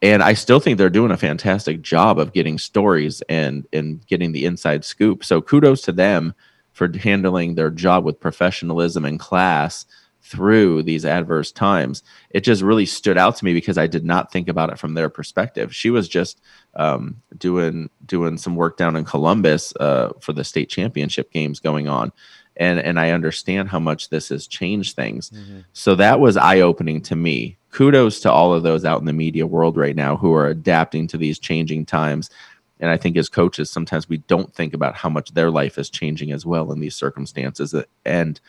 [0.00, 4.32] and I still think they're doing a fantastic job of getting stories and and getting
[4.32, 5.24] the inside scoop.
[5.24, 6.34] So kudos to them
[6.72, 9.84] for handling their job with professionalism and class
[10.22, 12.02] through these adverse times.
[12.30, 14.94] It just really stood out to me because I did not think about it from
[14.94, 15.74] their perspective.
[15.74, 16.40] She was just
[16.74, 21.88] um, doing doing some work down in Columbus uh, for the state championship games going
[21.88, 22.12] on,
[22.56, 25.30] and and I understand how much this has changed things.
[25.30, 25.60] Mm-hmm.
[25.72, 29.12] So that was eye opening to me kudos to all of those out in the
[29.12, 32.30] media world right now who are adapting to these changing times.
[32.80, 35.90] And I think as coaches, sometimes we don't think about how much their life is
[35.90, 37.74] changing as well in these circumstances.
[38.04, 38.40] And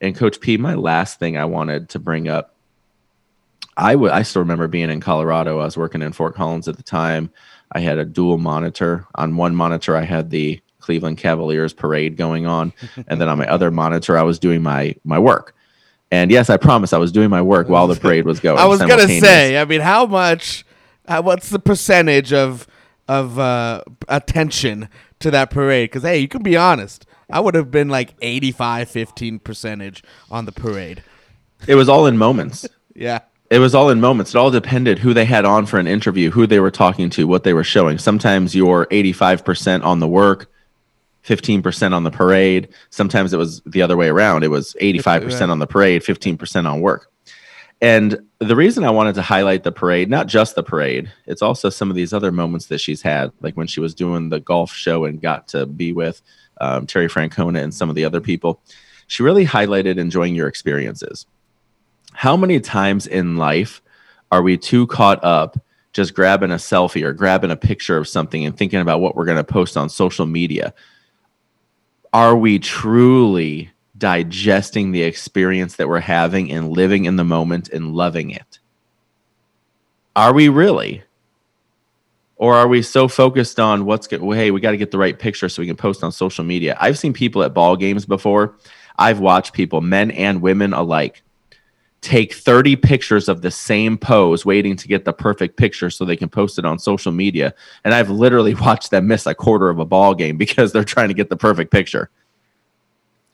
[0.00, 2.54] and Coach P, my last thing I wanted to bring up,
[3.76, 5.60] I would I still remember being in Colorado.
[5.60, 7.30] I was working in Fort Collins at the time.
[7.72, 9.06] I had a dual monitor.
[9.14, 12.72] On one monitor, I had the Cleveland Cavaliers parade going on,
[13.08, 15.54] and then on my other monitor, I was doing my my work.
[16.10, 18.58] And yes, I promise I was doing my work while the parade was going.
[18.58, 20.64] I was gonna say, I mean, how much?
[21.06, 22.66] How, what's the percentage of
[23.06, 24.88] of uh, attention
[25.20, 25.90] to that parade?
[25.90, 27.06] Because hey, you can be honest.
[27.30, 31.02] I would have been like 85, 15 percentage on the parade.
[31.66, 32.66] It was all in moments.
[32.94, 33.20] yeah.
[33.50, 34.34] It was all in moments.
[34.34, 37.26] It all depended who they had on for an interview, who they were talking to,
[37.26, 37.98] what they were showing.
[37.98, 40.50] Sometimes you're 85% on the work,
[41.28, 42.68] 15% on the parade.
[42.90, 44.44] Sometimes it was the other way around.
[44.44, 47.10] It was 85% on the parade, 15% on work.
[47.80, 51.70] And the reason I wanted to highlight the parade, not just the parade, it's also
[51.70, 54.72] some of these other moments that she's had, like when she was doing the golf
[54.72, 56.22] show and got to be with
[56.60, 58.60] um, Terry Francona and some of the other people.
[59.06, 61.26] She really highlighted enjoying your experiences.
[62.14, 63.80] How many times in life
[64.32, 65.56] are we too caught up
[65.92, 69.24] just grabbing a selfie or grabbing a picture of something and thinking about what we're
[69.24, 70.74] going to post on social media.
[72.12, 77.94] Are we truly digesting the experience that we're having and living in the moment and
[77.94, 78.58] loving it?
[80.16, 81.02] Are we really?
[82.36, 84.22] Or are we so focused on what's good?
[84.22, 86.44] Well, hey, we got to get the right picture so we can post on social
[86.44, 86.76] media.
[86.80, 88.56] I've seen people at ball games before.
[88.96, 91.22] I've watched people, men and women alike,
[92.00, 96.16] take 30 pictures of the same pose, waiting to get the perfect picture so they
[96.16, 97.54] can post it on social media.
[97.84, 101.08] And I've literally watched them miss a quarter of a ball game because they're trying
[101.08, 102.10] to get the perfect picture.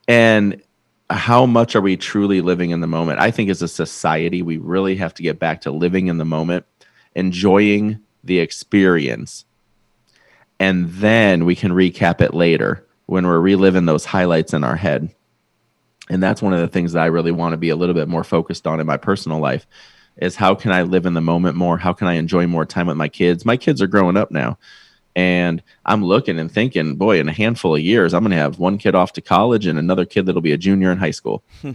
[0.09, 0.62] And
[1.11, 3.21] how much are we truly living in the moment?
[3.21, 6.25] I think as a society, we really have to get back to living in the
[6.25, 6.65] moment,
[7.15, 9.45] enjoying the experience.
[10.59, 15.15] And then we can recap it later when we're reliving those highlights in our head.
[16.11, 18.09] And that's one of the things that I really want to be a little bit
[18.09, 19.66] more focused on in my personal life
[20.16, 21.78] is how can I live in the moment more?
[21.78, 23.44] How can I enjoy more time with my kids?
[23.44, 24.59] My kids are growing up now.
[25.16, 28.59] And I'm looking and thinking, boy, in a handful of years, I'm going to have
[28.59, 31.42] one kid off to college and another kid that'll be a junior in high school.
[31.62, 31.72] Hmm.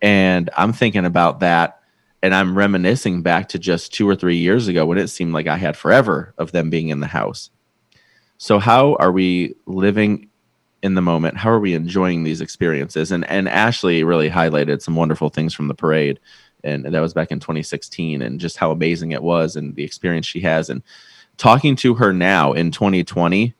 [0.00, 1.80] and I'm thinking about that
[2.22, 5.46] and I'm reminiscing back to just two or three years ago when it seemed like
[5.46, 7.50] I had forever of them being in the house.
[8.38, 10.28] So, how are we living
[10.82, 11.36] in the moment?
[11.36, 13.12] How are we enjoying these experiences?
[13.12, 16.20] And and Ashley really highlighted some wonderful things from the parade,
[16.64, 20.26] and that was back in 2016, and just how amazing it was, and the experience
[20.26, 20.70] she has.
[20.70, 20.82] And
[21.36, 23.54] talking to her now in 2020,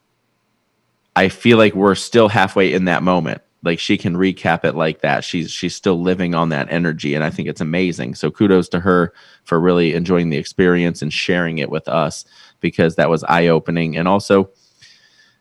[1.15, 5.01] I feel like we're still halfway in that moment like she can recap it like
[5.01, 8.69] that she's she's still living on that energy and i think it's amazing so kudos
[8.69, 9.13] to her
[9.45, 12.25] for really enjoying the experience and sharing it with us
[12.61, 14.49] because that was eye opening and also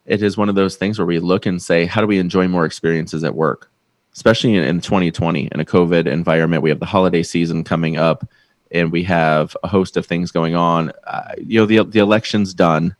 [0.05, 2.47] it is one of those things where we look and say how do we enjoy
[2.47, 3.71] more experiences at work
[4.13, 8.27] especially in, in 2020 in a covid environment we have the holiday season coming up
[8.71, 12.53] and we have a host of things going on uh, you know the, the election's
[12.53, 12.95] done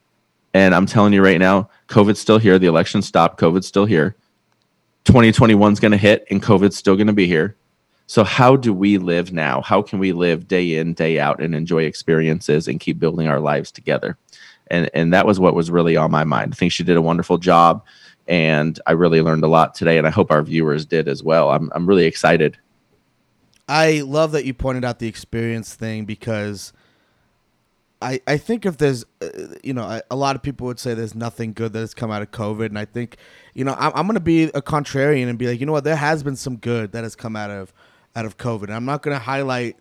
[0.54, 4.16] and i'm telling you right now covid's still here the election stopped covid's still here
[5.06, 7.56] 2021 is going to hit and COVID's still going to be here.
[8.08, 9.62] So, how do we live now?
[9.62, 13.40] How can we live day in, day out and enjoy experiences and keep building our
[13.40, 14.18] lives together?
[14.72, 16.54] And, and that was what was really on my mind.
[16.54, 17.84] I think she did a wonderful job.
[18.28, 19.98] And I really learned a lot today.
[19.98, 21.52] And I hope our viewers did as well.
[21.52, 22.58] I'm, I'm really excited.
[23.68, 26.74] I love that you pointed out the experience thing because
[28.02, 29.30] I, I think if there's, uh,
[29.64, 32.22] you know, a lot of people would say there's nothing good that has come out
[32.22, 33.18] of COVID, and I think,
[33.54, 35.96] you know, I'm, I'm to be a contrarian and be like, you know what, there
[35.96, 37.74] has been some good that has come out of
[38.16, 38.64] out of COVID.
[38.64, 39.78] And I'm not to highlight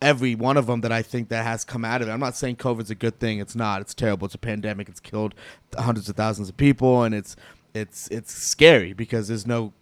[0.00, 2.10] every one of them that I think that has come out of it.
[2.12, 3.38] I'm not saying COVID's a good thing.
[3.38, 3.80] It's not.
[3.80, 4.26] It's terrible.
[4.26, 4.88] It's a pandemic.
[4.88, 5.34] It's killed
[5.76, 7.36] hundreds of thousands of people, and it's
[7.74, 9.72] it's it's scary because there's no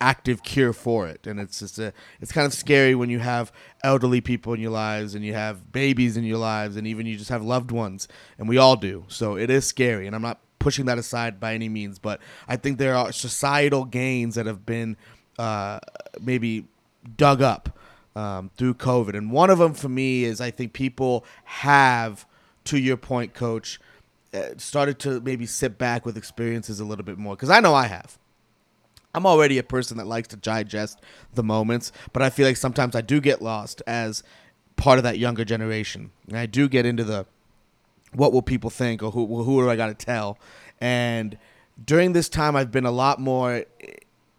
[0.00, 3.50] active cure for it and it's just a it's kind of scary when you have
[3.82, 7.16] elderly people in your lives and you have babies in your lives and even you
[7.16, 8.06] just have loved ones
[8.38, 11.52] and we all do so it is scary and i'm not pushing that aside by
[11.52, 14.96] any means but i think there are societal gains that have been
[15.36, 15.80] uh,
[16.20, 16.64] maybe
[17.16, 17.77] dug up
[18.18, 22.26] um, through covid and one of them for me is i think people have
[22.64, 23.80] to your point coach
[24.34, 27.74] uh, started to maybe sit back with experiences a little bit more because i know
[27.74, 28.18] i have
[29.14, 31.00] I'm already a person that likes to digest
[31.34, 34.22] the moments, but I feel like sometimes I do get lost as
[34.76, 36.10] part of that younger generation.
[36.28, 37.26] And I do get into the
[38.12, 40.38] what will people think or who who do I got to tell?
[40.80, 41.38] And
[41.82, 43.64] during this time I've been a lot more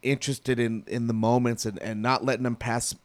[0.02, 2.96] interested in in the moments and, and not letting them pass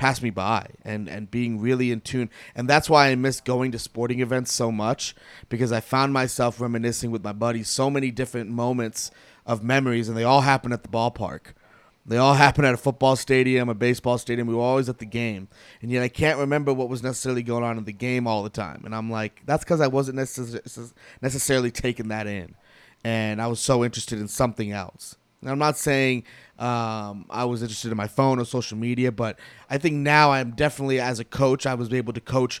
[0.00, 3.70] pass me by and and being really in tune and that's why I miss going
[3.72, 5.14] to sporting events so much
[5.50, 9.10] because I found myself reminiscing with my buddies so many different moments
[9.50, 11.54] of memories, and they all happen at the ballpark.
[12.06, 14.46] They all happen at a football stadium, a baseball stadium.
[14.46, 15.48] We were always at the game.
[15.82, 18.50] And yet I can't remember what was necessarily going on in the game all the
[18.50, 18.82] time.
[18.84, 22.54] And I'm like, that's because I wasn't necess- necessarily taking that in.
[23.04, 25.16] And I was so interested in something else.
[25.48, 26.24] I'm not saying
[26.58, 29.38] um, I was interested in my phone or social media, but
[29.70, 32.60] I think now I'm definitely, as a coach, I was able to coach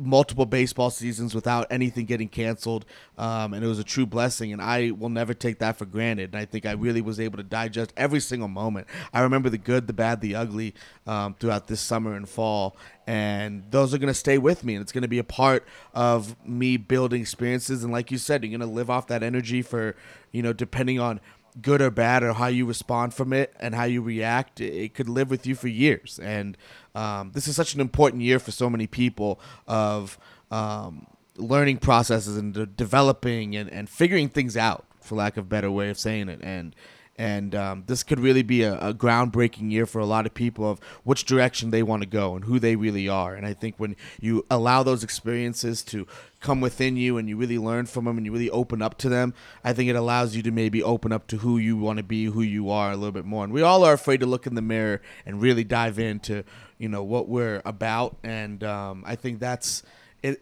[0.00, 2.84] multiple baseball seasons without anything getting canceled,
[3.18, 4.52] um, and it was a true blessing.
[4.52, 6.30] And I will never take that for granted.
[6.32, 8.86] And I think I really was able to digest every single moment.
[9.12, 10.74] I remember the good, the bad, the ugly
[11.06, 14.74] um, throughout this summer and fall, and those are going to stay with me.
[14.74, 17.84] And it's going to be a part of me building experiences.
[17.84, 19.94] And like you said, you're going to live off that energy for,
[20.32, 21.20] you know, depending on
[21.60, 25.08] good or bad or how you respond from it and how you react it could
[25.08, 26.18] live with you for years.
[26.22, 26.56] And
[26.94, 30.18] um, this is such an important year for so many people of
[30.50, 35.70] um, learning processes and de- developing and, and figuring things out for lack of better
[35.70, 36.40] way of saying it.
[36.42, 36.74] And
[37.16, 40.68] And um, this could really be a, a, groundbreaking year for a lot of people
[40.68, 43.34] of which direction they want to go and who they really are.
[43.34, 46.08] And I think when you allow those experiences to
[46.40, 49.08] come within you and you really learn from them and you really open up to
[49.08, 52.02] them, I think it allows you to maybe open up to who you want to
[52.02, 53.44] be, who you are a little bit more.
[53.44, 56.42] And we all are afraid to look in the mirror and really dive into,
[56.78, 58.16] you know, what we're about.
[58.24, 59.84] And um, I think that's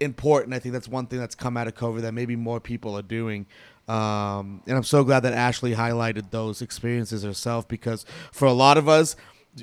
[0.01, 0.55] important.
[0.55, 3.03] I think that's one thing that's come out of COVID that maybe more people are
[3.03, 3.47] doing.
[3.89, 8.78] Um, and I'm so glad that Ashley highlighted those experiences herself because for a lot
[8.78, 9.16] of us,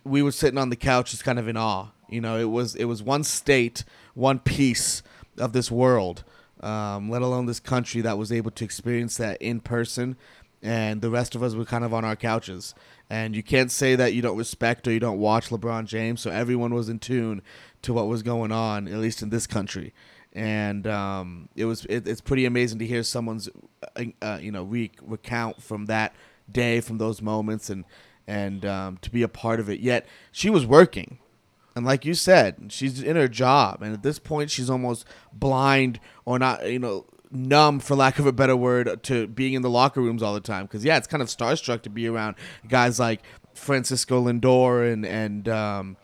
[0.03, 1.87] we were sitting on the couch just kind of in awe.
[2.09, 5.03] You know, it was it was one state, one piece
[5.37, 6.23] of this world,
[6.59, 10.17] um, let alone this country that was able to experience that in person,
[10.61, 12.75] and the rest of us were kind of on our couches.
[13.11, 16.21] And you can't say that you don't respect or you don't watch LeBron James.
[16.21, 17.41] So everyone was in tune
[17.81, 19.93] to what was going on, at least in this country
[20.33, 23.49] and um, it was it, it's pretty amazing to hear someone's
[23.95, 26.13] uh, uh, you know re- recount from that
[26.51, 27.85] day from those moments and
[28.27, 29.79] and um, to be a part of it.
[29.79, 31.19] Yet she was working.
[31.75, 33.81] And like you said she's in her job.
[33.81, 38.25] And at this point she's almost blind or not you know numb for lack of
[38.25, 40.65] a better word to being in the locker rooms all the time.
[40.65, 42.35] Because yeah it's kind of starstruck to be around
[42.67, 43.21] guys like
[43.55, 45.97] francisco lindor and and um,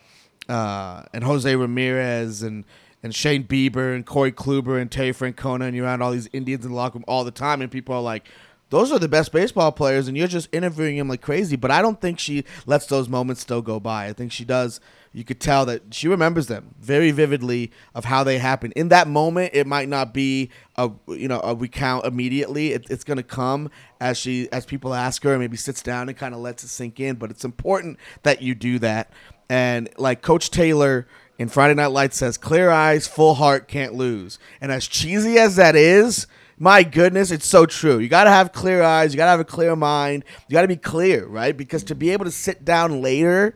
[0.50, 2.66] uh, and jose ramirez and
[3.06, 6.66] and Shane Bieber and Corey Kluber and Terry Francona, and you're around all these Indians
[6.66, 8.28] in the locker room all the time, and people are like,
[8.72, 11.56] those are the best baseball players, and you're just interviewing them like crazy.
[11.56, 14.08] But I don't think she lets those moments still go by.
[14.08, 14.80] I think she does.
[15.14, 18.74] You could tell that she remembers them very vividly of how they happened.
[18.76, 22.74] In that moment, it might not be a you know a recount immediately.
[22.74, 23.70] It, it's going to come
[24.02, 26.70] as she as people ask her, and maybe sits down and kind of lets it
[26.70, 27.18] sink in.
[27.18, 29.12] But it's important that you do that.
[29.48, 34.40] And like Coach Taylor in Friday Night Lights says, "Clear eyes, full heart, can't lose."
[34.62, 36.28] And as cheesy as that is,
[36.58, 38.00] my goodness, it's so true.
[38.00, 39.14] You got to have clear eyes.
[39.14, 40.24] You got to have a clear mind.
[40.48, 41.56] You got to be clear, right?
[41.56, 43.56] Because to be able to sit down later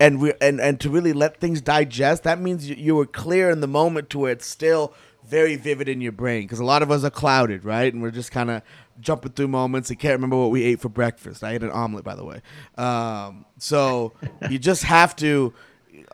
[0.00, 3.50] and re- and and to really let things digest, that means you, you were clear
[3.50, 4.92] in the moment to where it's still
[5.24, 6.42] very vivid in your brain.
[6.42, 7.92] Because a lot of us are clouded, right?
[7.92, 8.62] And we're just kind of
[9.00, 11.44] jumping through moments and can't remember what we ate for breakfast.
[11.44, 12.42] I ate an omelet, by the way.
[12.76, 14.12] Um, so
[14.50, 15.54] you just have to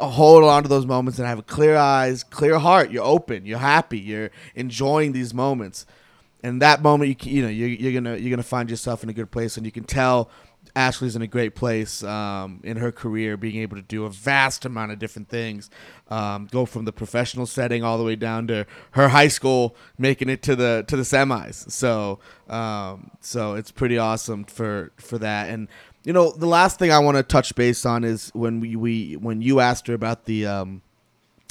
[0.01, 2.91] hold on to those moments and have a clear eyes, clear heart.
[2.91, 3.47] You're open.
[3.47, 3.99] You're happy.
[3.99, 5.87] You're enjoying these moments.
[6.43, 9.13] And that moment, you you know, you're, you're gonna you're gonna find yourself in a
[9.13, 10.31] good place, and you can tell
[10.77, 14.65] Ashley's in a great place um, in her career, being able to do a vast
[14.65, 15.71] amount of different things,
[16.09, 20.29] um, go from the professional setting all the way down to her high school, making
[20.29, 21.71] it to the to the semis.
[21.71, 25.51] So, um, so it's pretty awesome for for that.
[25.51, 25.69] And
[26.05, 29.17] you know, the last thing I want to touch base on is when we, we
[29.17, 30.83] when you asked her about the um,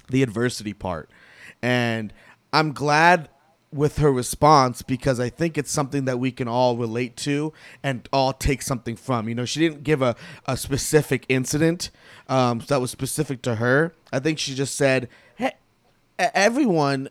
[0.10, 1.10] the adversity part,
[1.62, 2.12] and
[2.52, 3.30] I'm glad
[3.72, 8.10] with her response because I think it's something that we can all relate to and
[8.12, 9.30] all take something from.
[9.30, 10.16] You know, she didn't give a,
[10.48, 11.92] a specific incident
[12.28, 13.94] um, that was specific to her.
[14.12, 15.52] I think she just said, hey,
[16.18, 17.10] everyone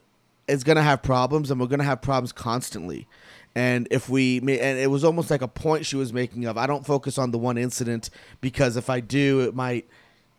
[0.49, 3.07] is going to have problems and we're going to have problems constantly
[3.55, 6.67] and if we and it was almost like a point she was making of i
[6.67, 9.89] don't focus on the one incident because if i do it might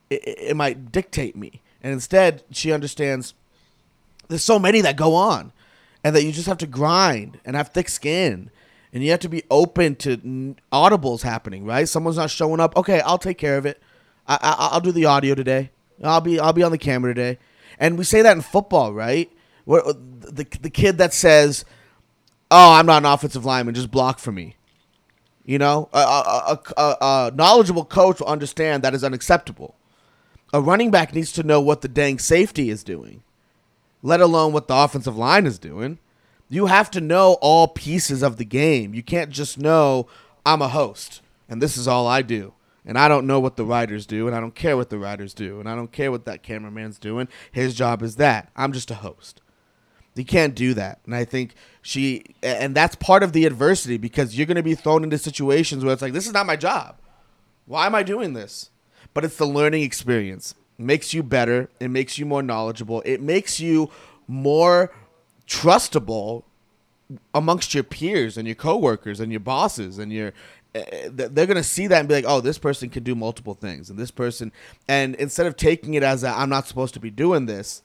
[0.10, 1.62] it, it might dictate me.
[1.82, 3.34] And instead she understands
[4.28, 5.51] there's so many that go on
[6.03, 8.51] and that you just have to grind and have thick skin
[8.91, 11.88] and you have to be open to audibles happening right?
[11.88, 12.76] Someone's not showing up.
[12.76, 13.82] Okay i'll take care of it.
[14.28, 15.72] I, I i'll do the audio today.
[16.03, 17.39] I'll be i'll be on the camera today.
[17.80, 19.32] And we say that in football right?
[19.66, 21.64] Where uh, the, the kid that says
[22.51, 24.55] oh, I'm not an offensive lineman, just block for me.
[25.45, 29.75] You know, a, a, a, a, knowledgeable coach will understand that is unacceptable.
[30.53, 33.23] A running back needs to know what the dang safety is doing,
[34.03, 35.97] let alone what the offensive line is doing.
[36.49, 38.93] You have to know all pieces of the game.
[38.93, 40.07] You can't just know
[40.45, 42.53] I'm a host and this is all I do.
[42.85, 45.34] And I don't know what the writers do, and I don't care what the writers
[45.34, 47.27] do, and I don't care what that cameraman's doing.
[47.51, 48.49] His job is that.
[48.55, 49.41] I'm just a host.
[50.15, 50.99] You can't do that.
[51.06, 54.76] And I think she, and that's part of the adversity because you're going to be
[54.76, 56.98] thrown into situations where it's like, this is not my job.
[57.65, 58.72] Why am I doing this?
[59.14, 60.56] But it's the learning experience.
[60.77, 61.69] It makes you better.
[61.80, 63.02] It makes you more knowledgeable.
[63.06, 63.91] It makes you
[64.27, 64.91] more
[65.48, 66.44] trustable
[67.34, 70.31] amongst your peers and your coworkers and your bosses and your
[70.76, 73.15] eh, eh, they're going to see that and be like oh this person can do
[73.15, 74.52] multiple things and this person
[74.88, 77.81] and instead of taking it as i i'm not supposed to be doing this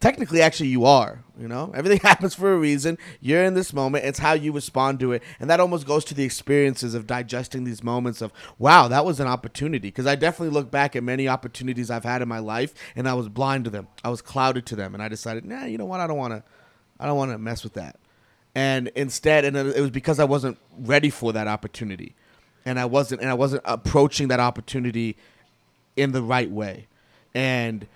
[0.00, 1.72] technically actually you are you know?
[1.74, 2.98] Everything happens for a reason.
[3.20, 4.04] You're in this moment.
[4.04, 5.22] It's how you respond to it.
[5.38, 9.20] And that almost goes to the experiences of digesting these moments of wow that was
[9.20, 9.88] an opportunity.
[9.88, 13.14] Because i definitely look back at many opportunities i've had in my life and i
[13.14, 13.88] was blind to them.
[14.04, 14.94] I was clouded to them.
[14.94, 16.00] And i decided nah you know what?
[16.00, 16.42] I don't want to
[16.98, 17.96] i don't want to mess with that.
[18.54, 22.14] And instead and it was because i wasn't ready for that opportunity.
[22.64, 25.16] And I wasn't and I wasn't approaching that opportunity
[25.94, 26.88] in the right way,
[27.32, 27.86] and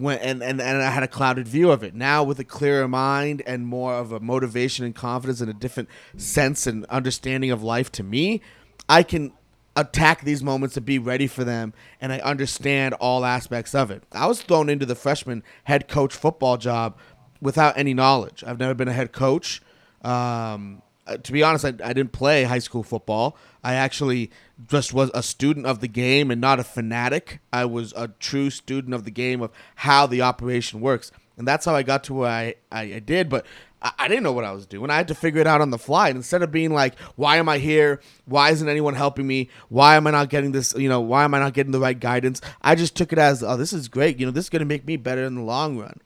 [0.00, 1.94] when and, and and I had a clouded view of it.
[1.94, 5.88] Now with a clearer mind and more of a motivation and confidence and a different
[6.16, 8.40] sense and understanding of life to me,
[8.88, 9.32] I can
[9.76, 14.04] attack these moments and be ready for them and I understand all aspects of it.
[14.12, 16.96] I was thrown into the freshman head coach football job
[17.40, 18.44] without any knowledge.
[18.46, 19.60] I've never been a head coach.
[20.02, 23.36] Um, uh, to be honest, I, I didn't play high school football.
[23.62, 24.30] I actually
[24.68, 27.40] just was a student of the game and not a fanatic.
[27.52, 31.10] I was a true student of the game of how the operation works.
[31.36, 33.28] And that's how I got to where I, I, I did.
[33.28, 33.44] But
[33.82, 34.90] I, I didn't know what I was doing.
[34.90, 36.08] I had to figure it out on the fly.
[36.08, 38.00] And instead of being like, why am I here?
[38.24, 39.50] Why isn't anyone helping me?
[39.68, 40.74] Why am I not getting this?
[40.76, 42.40] You know, why am I not getting the right guidance?
[42.62, 44.20] I just took it as, oh, this is great.
[44.20, 46.00] You know, this is going to make me better in the long run.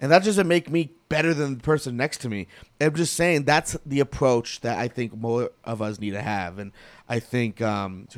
[0.00, 2.48] And that doesn't make me better than the person next to me.
[2.80, 6.58] I'm just saying that's the approach that I think more of us need to have.
[6.58, 6.72] And
[7.12, 8.08] I think um,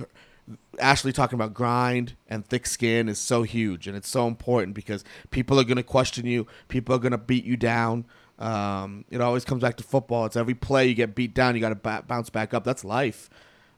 [0.79, 5.03] Ashley talking about grind and thick skin is so huge and it's so important because
[5.33, 8.07] people are going to question you, people are going to beat you down.
[8.39, 10.27] Um, it always comes back to football.
[10.27, 12.63] It's every play you get beat down, you got to ba- bounce back up.
[12.63, 13.29] That's life.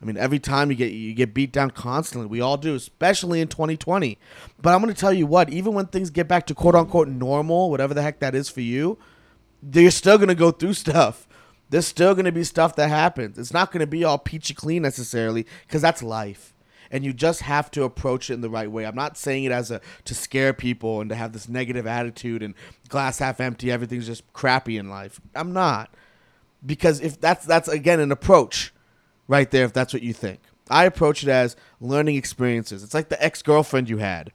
[0.02, 2.28] I mean, every time you get you get beat down constantly.
[2.28, 4.18] We all do, especially in 2020.
[4.60, 7.08] But I'm going to tell you what, even when things get back to quote unquote
[7.08, 8.98] normal, whatever the heck that is for you,
[9.72, 11.26] you're still going to go through stuff.
[11.70, 13.38] There's still going to be stuff that happens.
[13.38, 16.54] It's not going to be all peachy clean necessarily because that's life.
[16.90, 18.86] And you just have to approach it in the right way.
[18.86, 22.42] I'm not saying it as a to scare people and to have this negative attitude
[22.42, 22.54] and
[22.88, 25.20] glass half empty, everything's just crappy in life.
[25.34, 25.92] I'm not.
[26.64, 28.72] Because if that's that's again an approach
[29.26, 30.40] right there if that's what you think.
[30.68, 32.82] I approach it as learning experiences.
[32.82, 34.32] It's like the ex girlfriend you had,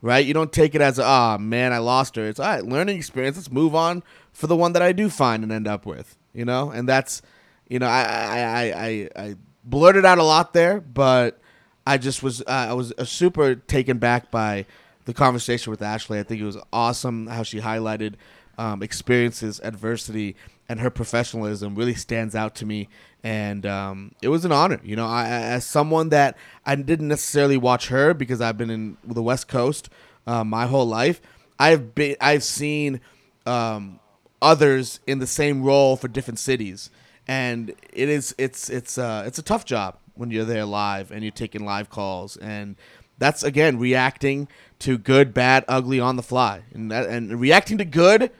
[0.00, 0.24] right?
[0.24, 2.26] You don't take it as, ah, oh, man, I lost her.
[2.26, 3.36] It's all right, learning experience.
[3.36, 4.02] Let's move on
[4.32, 6.70] for the one that I do find and end up with, you know?
[6.70, 7.22] And that's,
[7.68, 11.40] you know, I, I, I, I, blurted out a lot there, but
[11.86, 14.66] I just was, uh, I was uh, super taken back by
[15.06, 16.18] the conversation with Ashley.
[16.18, 18.14] I think it was awesome how she highlighted
[18.58, 20.36] um, experiences, adversity,
[20.68, 22.88] and her professionalism really stands out to me
[23.24, 24.80] and um, it was an honor.
[24.84, 26.36] You know, I, as someone that
[26.66, 29.88] I didn't necessarily watch her because I've been in the West Coast
[30.26, 31.22] uh, my whole life.
[31.58, 33.00] I've been I've seen
[33.46, 33.98] um,
[34.44, 36.90] others in the same role for different cities,
[37.26, 41.22] and it is it's it's uh, it's a tough job when you're there live and
[41.22, 42.76] you're taking live calls and
[43.18, 44.46] that's again reacting
[44.78, 48.30] to good, bad, ugly on the fly, and that, and reacting to good.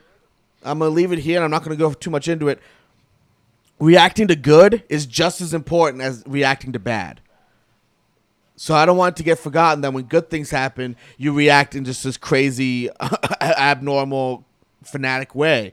[0.63, 2.61] I'm gonna leave it here, and I'm not gonna go too much into it
[3.79, 7.21] reacting to good is just as important as reacting to bad.
[8.57, 11.75] So I don't want it to get forgotten that when good things happen, you react
[11.75, 12.89] in just this crazy,
[13.41, 14.45] abnormal,
[14.85, 15.73] fanatic way.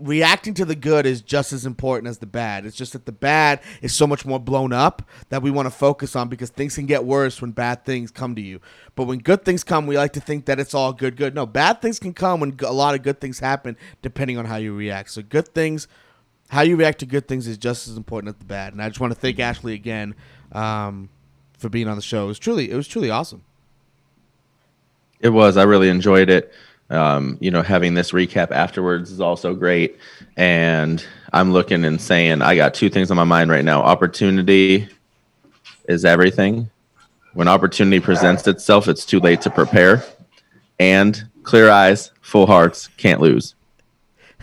[0.00, 2.64] Reacting to the good is just as important as the bad.
[2.64, 5.70] It's just that the bad is so much more blown up that we want to
[5.70, 8.60] focus on because things can get worse when bad things come to you.
[8.94, 11.34] But when good things come, we like to think that it's all good, good.
[11.34, 14.56] No, bad things can come when a lot of good things happen depending on how
[14.56, 15.10] you react.
[15.10, 15.86] So good things
[16.50, 18.72] how you react to good things is just as important as the bad.
[18.72, 20.16] And I just want to thank Ashley again
[20.50, 21.08] um,
[21.56, 22.24] for being on the show.
[22.24, 23.44] It was truly, it was truly awesome.
[25.20, 25.56] It was.
[25.56, 26.52] I really enjoyed it.
[26.90, 29.96] Um, you know, having this recap afterwards is also great.
[30.36, 33.82] And I'm looking and saying, I got two things on my mind right now.
[33.82, 34.88] Opportunity
[35.88, 36.68] is everything.
[37.34, 40.02] When opportunity presents itself, it's too late to prepare.
[40.80, 43.54] And clear eyes, full hearts, can't lose.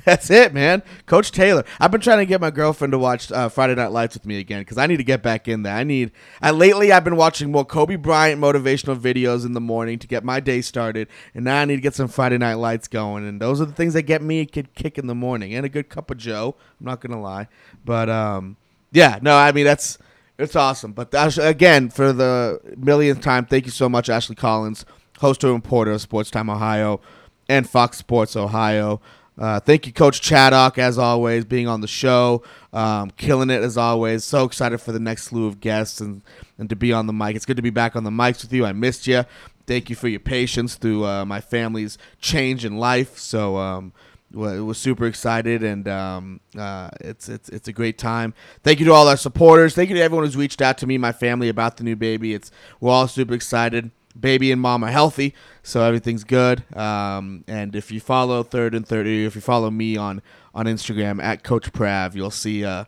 [0.07, 0.83] That's it, man.
[1.05, 1.65] Coach Taylor.
[1.81, 4.39] I've been trying to get my girlfriend to watch uh, Friday Night Lights with me
[4.39, 5.75] again because I need to get back in there.
[5.75, 6.13] I need.
[6.41, 10.23] Uh, lately, I've been watching more Kobe Bryant motivational videos in the morning to get
[10.23, 13.27] my day started, and now I need to get some Friday Night Lights going.
[13.27, 15.69] And those are the things that get me a kick in the morning and a
[15.69, 16.55] good cup of Joe.
[16.79, 17.49] I'm not gonna lie,
[17.83, 18.55] but um,
[18.93, 19.97] yeah, no, I mean that's
[20.37, 20.93] it's awesome.
[20.93, 24.85] But again, for the millionth time, thank you so much, Ashley Collins,
[25.19, 27.01] host and reporter of Sports Time Ohio
[27.49, 29.01] and Fox Sports Ohio.
[29.37, 32.41] Uh, thank you, Coach Chaddock, as always, being on the show,
[32.73, 34.23] um, killing it as always.
[34.23, 36.23] So excited for the next slew of guests and,
[36.57, 37.35] and to be on the mic.
[37.35, 38.65] It's good to be back on the mics with you.
[38.65, 39.25] I missed you.
[39.67, 43.19] Thank you for your patience through uh, my family's change in life.
[43.19, 43.93] So um,
[44.31, 48.33] it was super excited, and um, uh, it's it's it's a great time.
[48.63, 49.75] Thank you to all our supporters.
[49.75, 52.33] Thank you to everyone who's reached out to me, my family, about the new baby.
[52.33, 52.49] It's
[52.79, 55.33] we're all super excited baby and mom are healthy,
[55.63, 56.63] so everything's good.
[56.75, 60.21] Um, and if you follow Third and Thirty, if you follow me on
[60.53, 62.85] on Instagram at Coach Prav, you'll see uh,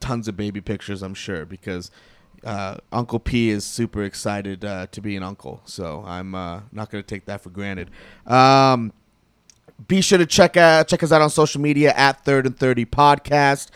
[0.00, 1.02] tons of baby pictures.
[1.02, 1.90] I'm sure because
[2.44, 6.90] uh, Uncle P is super excited uh, to be an uncle, so I'm uh, not
[6.90, 7.90] going to take that for granted.
[8.26, 8.92] Um,
[9.86, 12.84] be sure to check out check us out on social media at Third and Thirty
[12.84, 13.70] Podcast,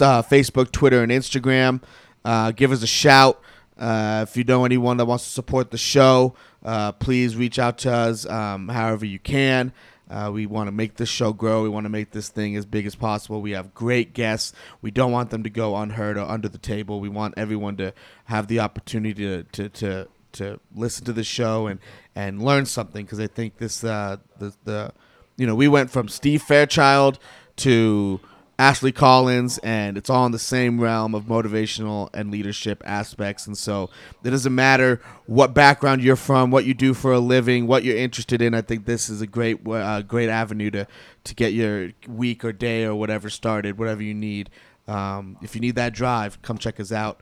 [0.00, 1.80] uh, Facebook, Twitter, and Instagram.
[2.24, 3.40] uh, give us a shout.
[3.78, 7.78] Uh, if you know anyone that wants to support the show, uh, please reach out
[7.78, 9.72] to us um, however you can.
[10.10, 11.62] Uh, we want to make this show grow.
[11.62, 13.42] We want to make this thing as big as possible.
[13.42, 14.54] We have great guests.
[14.80, 17.00] We don't want them to go unheard or under the table.
[17.00, 17.92] We want everyone to
[18.24, 21.78] have the opportunity to to to, to listen to the show and
[22.14, 24.92] and learn something because I think this uh, the the
[25.36, 27.18] you know we went from Steve Fairchild
[27.56, 28.20] to
[28.58, 33.46] Ashley Collins, and it's all in the same realm of motivational and leadership aspects.
[33.46, 33.88] And so
[34.24, 37.96] it doesn't matter what background you're from, what you do for a living, what you're
[37.96, 38.54] interested in.
[38.54, 40.86] I think this is a great, uh, great avenue to
[41.24, 44.50] to get your week or day or whatever started, whatever you need.
[44.88, 47.20] Um, if you need that drive, come check us out.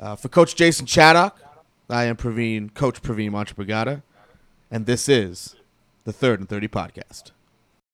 [0.00, 1.32] Uh, for Coach Jason Chaddock,
[1.88, 4.02] I am Praveen, Coach Praveen Montebrigada,
[4.70, 5.54] and this is
[6.04, 7.30] the Third and Thirty podcast.